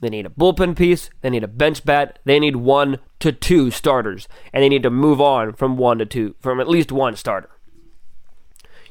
They 0.00 0.10
need 0.10 0.26
a 0.26 0.30
bullpen 0.30 0.76
piece. 0.76 1.10
They 1.22 1.30
need 1.30 1.44
a 1.44 1.48
bench 1.48 1.84
bat. 1.84 2.18
They 2.24 2.38
need 2.38 2.56
one 2.56 2.98
to 3.20 3.32
two 3.32 3.70
starters. 3.70 4.28
And 4.52 4.62
they 4.62 4.68
need 4.68 4.82
to 4.82 4.90
move 4.90 5.20
on 5.20 5.54
from 5.54 5.76
one 5.76 5.98
to 5.98 6.06
two, 6.06 6.34
from 6.40 6.60
at 6.60 6.68
least 6.68 6.92
one 6.92 7.16
starter. 7.16 7.50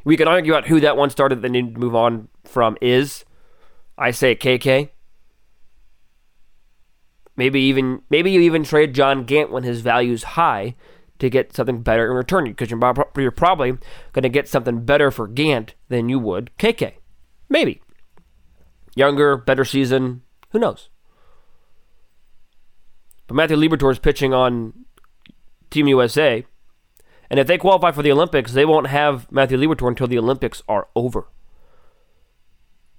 We 0.03 0.17
can 0.17 0.27
argue 0.27 0.53
about 0.53 0.67
who 0.67 0.79
that 0.81 0.97
one 0.97 1.09
starter 1.09 1.35
that 1.35 1.41
they 1.41 1.49
need 1.49 1.75
to 1.75 1.79
move 1.79 1.95
on 1.95 2.27
from 2.43 2.77
is. 2.81 3.24
I 3.97 4.11
say 4.11 4.35
KK. 4.35 4.89
Maybe 7.37 7.61
even 7.61 8.01
maybe 8.09 8.31
you 8.31 8.41
even 8.41 8.63
trade 8.63 8.95
John 8.95 9.25
Gant 9.25 9.51
when 9.51 9.63
his 9.63 9.81
value's 9.81 10.23
high 10.23 10.75
to 11.19 11.29
get 11.29 11.53
something 11.53 11.81
better 11.81 12.05
in 12.09 12.15
return 12.15 12.45
because 12.45 12.69
you're, 12.69 12.79
you're 13.17 13.31
probably 13.31 13.71
going 14.13 14.23
to 14.23 14.29
get 14.29 14.47
something 14.49 14.83
better 14.83 15.11
for 15.11 15.27
Gant 15.27 15.73
than 15.89 16.09
you 16.09 16.19
would 16.19 16.51
KK. 16.57 16.93
Maybe. 17.49 17.81
Younger, 18.95 19.37
better 19.37 19.65
season, 19.65 20.21
who 20.51 20.59
knows? 20.59 20.89
But 23.27 23.35
Matthew 23.35 23.57
Liberatore 23.57 23.91
is 23.91 23.99
pitching 23.99 24.33
on 24.33 24.85
Team 25.69 25.87
USA 25.87 26.45
and 27.29 27.39
if 27.39 27.47
they 27.47 27.57
qualify 27.57 27.91
for 27.91 28.03
the 28.03 28.11
Olympics, 28.11 28.53
they 28.53 28.65
won't 28.65 28.87
have 28.87 29.31
Matthew 29.31 29.57
Liberatore 29.57 29.89
until 29.89 30.07
the 30.07 30.17
Olympics 30.17 30.61
are 30.67 30.87
over. 30.95 31.27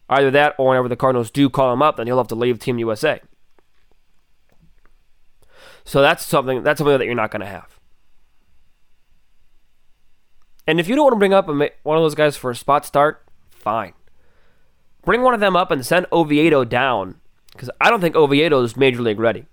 Either 0.08 0.30
that, 0.30 0.54
or 0.58 0.68
whenever 0.68 0.88
the 0.88 0.96
Cardinals 0.96 1.30
do 1.30 1.50
call 1.50 1.72
him 1.72 1.82
up, 1.82 1.96
then 1.96 2.06
he'll 2.06 2.18
have 2.18 2.28
to 2.28 2.34
leave 2.34 2.58
Team 2.58 2.78
USA. 2.78 3.20
So 5.84 6.00
that's 6.00 6.24
something 6.24 6.62
that's 6.62 6.78
something 6.78 6.98
that 6.98 7.04
you're 7.04 7.14
not 7.14 7.30
going 7.30 7.40
to 7.40 7.46
have. 7.46 7.78
And 10.66 10.80
if 10.80 10.88
you 10.88 10.96
don't 10.96 11.04
want 11.04 11.14
to 11.14 11.18
bring 11.18 11.32
up 11.32 11.46
one 11.46 11.96
of 11.96 12.02
those 12.02 12.16
guys 12.16 12.36
for 12.36 12.50
a 12.50 12.56
spot 12.56 12.84
start, 12.84 13.24
fine. 13.50 13.92
Bring 15.04 15.22
one 15.22 15.34
of 15.34 15.40
them 15.40 15.54
up 15.54 15.70
and 15.70 15.86
send 15.86 16.06
Oviedo 16.12 16.64
down 16.64 17.20
because 17.52 17.70
I 17.80 17.90
don't 17.90 18.00
think 18.00 18.16
Oviedo 18.16 18.62
is 18.62 18.76
major 18.76 19.00
league 19.00 19.20
ready. 19.20 19.46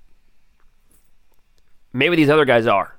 Maybe 1.94 2.16
these 2.16 2.30
other 2.30 2.46
guys 2.46 2.66
are. 2.66 2.98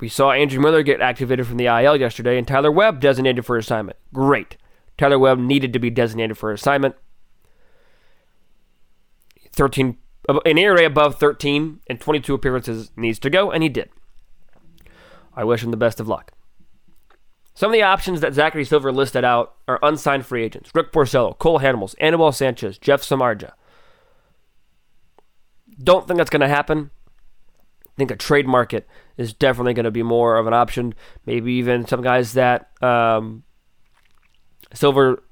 We 0.00 0.08
saw 0.08 0.32
Andrew 0.32 0.60
Miller 0.60 0.82
get 0.82 1.00
activated 1.00 1.46
from 1.46 1.56
the 1.56 1.66
IL 1.66 1.96
yesterday 1.96 2.38
and 2.38 2.46
Tyler 2.46 2.72
Webb 2.72 3.00
designated 3.00 3.46
for 3.46 3.56
assignment. 3.56 3.96
Great. 4.12 4.56
Tyler 4.98 5.18
Webb 5.18 5.38
needed 5.38 5.72
to 5.72 5.78
be 5.78 5.90
designated 5.90 6.36
for 6.36 6.52
assignment. 6.52 6.96
13 9.52 9.96
an 10.44 10.58
ERA 10.58 10.84
above 10.84 11.18
13 11.18 11.80
and 11.86 12.00
22 12.00 12.34
appearances 12.34 12.90
needs 12.96 13.18
to 13.18 13.30
go, 13.30 13.50
and 13.50 13.62
he 13.62 13.68
did. 13.68 13.88
I 15.34 15.44
wish 15.44 15.62
him 15.62 15.70
the 15.70 15.76
best 15.76 16.00
of 16.00 16.08
luck. 16.08 16.32
Some 17.54 17.70
of 17.70 17.72
the 17.72 17.82
options 17.82 18.20
that 18.20 18.34
Zachary 18.34 18.64
Silver 18.64 18.92
listed 18.92 19.24
out 19.24 19.54
are 19.66 19.80
unsigned 19.82 20.26
free 20.26 20.44
agents 20.44 20.70
Rick 20.74 20.92
Porcello, 20.92 21.36
Cole 21.38 21.60
Hamels, 21.60 21.94
Anibal 21.98 22.30
Sanchez, 22.30 22.78
Jeff 22.78 23.02
Samardzija. 23.02 23.52
Don't 25.82 26.06
think 26.06 26.18
that's 26.18 26.30
going 26.30 26.40
to 26.40 26.48
happen. 26.48 26.90
I 27.86 27.90
think 27.96 28.10
a 28.10 28.16
trade 28.16 28.46
market 28.46 28.86
is 29.16 29.32
definitely 29.32 29.74
going 29.74 29.84
to 29.84 29.90
be 29.90 30.02
more 30.02 30.36
of 30.36 30.46
an 30.46 30.54
option. 30.54 30.94
Maybe 31.24 31.54
even 31.54 31.86
some 31.86 32.02
guys 32.02 32.34
that 32.34 32.70
um, 32.82 33.42
Silver 34.72 35.22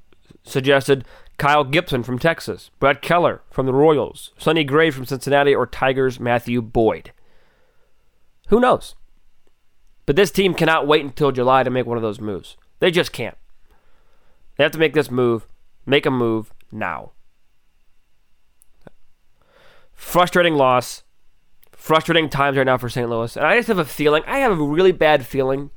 suggested 0.44 1.04
Kyle 1.38 1.64
Gibson 1.64 2.02
from 2.02 2.18
Texas, 2.18 2.70
Brett 2.78 3.02
Keller 3.02 3.42
from 3.50 3.66
the 3.66 3.74
Royals, 3.74 4.32
Sonny 4.38 4.64
Gray 4.64 4.90
from 4.90 5.04
Cincinnati, 5.04 5.54
or 5.54 5.66
Tigers 5.66 6.18
Matthew 6.18 6.62
Boyd. 6.62 7.12
Who 8.48 8.60
knows? 8.60 8.94
But 10.06 10.16
this 10.16 10.30
team 10.30 10.54
cannot 10.54 10.86
wait 10.86 11.04
until 11.04 11.32
July 11.32 11.62
to 11.62 11.70
make 11.70 11.86
one 11.86 11.98
of 11.98 12.02
those 12.02 12.20
moves. 12.20 12.56
They 12.78 12.90
just 12.90 13.12
can't. 13.12 13.36
They 14.56 14.64
have 14.64 14.72
to 14.72 14.78
make 14.78 14.94
this 14.94 15.10
move, 15.10 15.46
make 15.84 16.06
a 16.06 16.10
move 16.10 16.52
now. 16.72 17.12
Frustrating 19.92 20.54
loss 20.54 21.02
frustrating 21.86 22.28
times 22.28 22.56
right 22.56 22.66
now 22.66 22.76
for 22.76 22.88
St. 22.88 23.08
Louis. 23.08 23.36
And 23.36 23.46
I 23.46 23.56
just 23.56 23.68
have 23.68 23.78
a 23.78 23.84
feeling, 23.84 24.24
I 24.26 24.38
have 24.38 24.58
a 24.58 24.64
really 24.64 24.90
bad 24.90 25.24
feeling, 25.24 25.70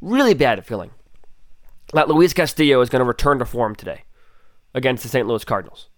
really 0.00 0.34
bad 0.34 0.66
feeling, 0.66 0.90
that 1.92 2.08
Luis 2.08 2.32
Castillo 2.32 2.80
is 2.80 2.88
going 2.88 3.00
to 3.00 3.06
return 3.06 3.38
to 3.38 3.44
form 3.44 3.74
today 3.74 4.04
against 4.74 5.02
the 5.02 5.08
St. 5.08 5.26
Louis 5.26 5.44
Cardinals. 5.44 5.88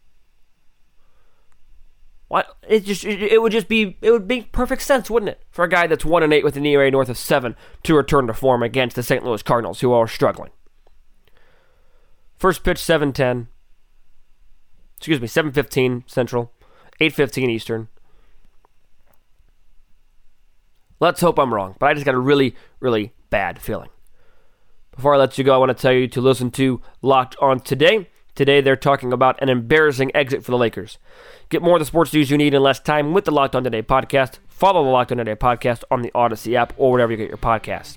What? 2.28 2.56
it 2.66 2.84
just 2.84 3.04
it, 3.04 3.42
would 3.42 3.52
just 3.52 3.68
be 3.68 3.98
it 4.00 4.10
would 4.10 4.26
make 4.26 4.52
perfect 4.52 4.80
sense, 4.80 5.10
wouldn't 5.10 5.28
it, 5.28 5.42
for 5.50 5.64
a 5.64 5.68
guy 5.68 5.86
that's 5.86 6.04
one 6.04 6.22
and 6.22 6.32
eight 6.32 6.44
with 6.44 6.56
an 6.56 6.64
ERA 6.64 6.90
north 6.90 7.10
of 7.10 7.18
seven 7.18 7.54
to 7.82 7.94
return 7.94 8.26
to 8.26 8.32
form 8.32 8.62
against 8.62 8.96
the 8.96 9.02
St. 9.02 9.22
Louis 9.22 9.42
Cardinals, 9.42 9.80
who 9.80 9.92
are 9.92 10.08
struggling. 10.08 10.50
First 12.36 12.64
pitch, 12.64 12.78
seven 12.78 13.12
ten. 13.12 13.48
Excuse 14.96 15.20
me, 15.20 15.26
seven 15.26 15.52
fifteen 15.52 16.04
Central, 16.06 16.52
eight 17.00 17.12
fifteen 17.12 17.50
Eastern. 17.50 17.88
Let's 21.00 21.20
hope 21.20 21.38
I'm 21.38 21.52
wrong, 21.52 21.76
but 21.78 21.90
I 21.90 21.94
just 21.94 22.06
got 22.06 22.14
a 22.14 22.18
really, 22.18 22.56
really 22.80 23.12
bad 23.28 23.60
feeling. 23.60 23.90
Before 24.94 25.14
I 25.14 25.18
let 25.18 25.38
you 25.38 25.44
go, 25.44 25.54
I 25.54 25.58
want 25.58 25.76
to 25.76 25.80
tell 25.80 25.92
you 25.92 26.06
to 26.08 26.20
listen 26.20 26.50
to 26.52 26.82
Locked 27.00 27.34
On 27.40 27.58
Today. 27.60 28.10
Today, 28.34 28.60
they're 28.60 28.76
talking 28.76 29.12
about 29.12 29.40
an 29.42 29.48
embarrassing 29.48 30.14
exit 30.14 30.44
for 30.44 30.50
the 30.50 30.58
Lakers. 30.58 30.98
Get 31.48 31.62
more 31.62 31.76
of 31.76 31.80
the 31.80 31.86
sports 31.86 32.12
news 32.12 32.30
you 32.30 32.36
need 32.36 32.52
in 32.52 32.62
less 32.62 32.78
time 32.78 33.14
with 33.14 33.24
the 33.24 33.30
Locked 33.30 33.56
On 33.56 33.64
Today 33.64 33.82
podcast. 33.82 34.38
Follow 34.48 34.84
the 34.84 34.90
Locked 34.90 35.10
On 35.12 35.18
Today 35.18 35.34
podcast 35.34 35.82
on 35.90 36.02
the 36.02 36.12
Odyssey 36.14 36.56
app 36.56 36.74
or 36.76 36.92
wherever 36.92 37.10
you 37.10 37.16
get 37.16 37.28
your 37.28 37.38
podcasts. 37.38 37.96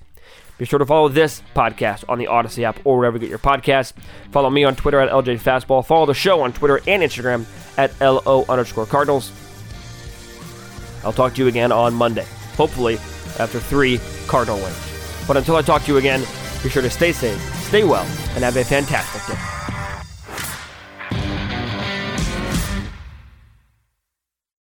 Be 0.57 0.63
sure 0.63 0.79
to 0.79 0.85
follow 0.85 1.09
this 1.09 1.41
podcast 1.53 2.05
on 2.07 2.17
the 2.17 2.27
Odyssey 2.27 2.63
app 2.63 2.79
or 2.85 2.97
wherever 2.97 3.17
you 3.17 3.21
get 3.21 3.29
your 3.29 3.39
podcasts. 3.39 3.91
Follow 4.31 4.49
me 4.49 4.63
on 4.63 4.73
Twitter 4.75 5.01
at 5.01 5.11
LJ 5.11 5.41
Fastball. 5.41 5.85
Follow 5.85 6.05
the 6.05 6.13
show 6.13 6.41
on 6.41 6.53
Twitter 6.53 6.77
and 6.87 7.03
Instagram 7.03 7.45
at 7.77 7.91
LO 7.99 8.45
underscore 8.47 8.85
Cardinals. 8.85 9.33
I'll 11.03 11.11
talk 11.13 11.33
to 11.33 11.41
you 11.41 11.49
again 11.49 11.73
on 11.73 11.93
Monday, 11.93 12.25
hopefully 12.55 12.95
after 13.37 13.59
three 13.59 13.99
Cardinal 14.27 14.57
wins. 14.59 14.79
But 15.27 15.35
until 15.35 15.57
I 15.57 15.61
talk 15.61 15.83
to 15.83 15.91
you 15.91 15.97
again, 15.97 16.23
be 16.65 16.69
sure 16.71 16.81
to 16.81 16.89
stay 16.89 17.11
safe, 17.11 17.39
stay 17.67 17.83
well, 17.83 18.05
and 18.33 18.43
have 18.43 18.57
a 18.57 18.63
fantastic 18.63 19.21
day. 19.27 19.54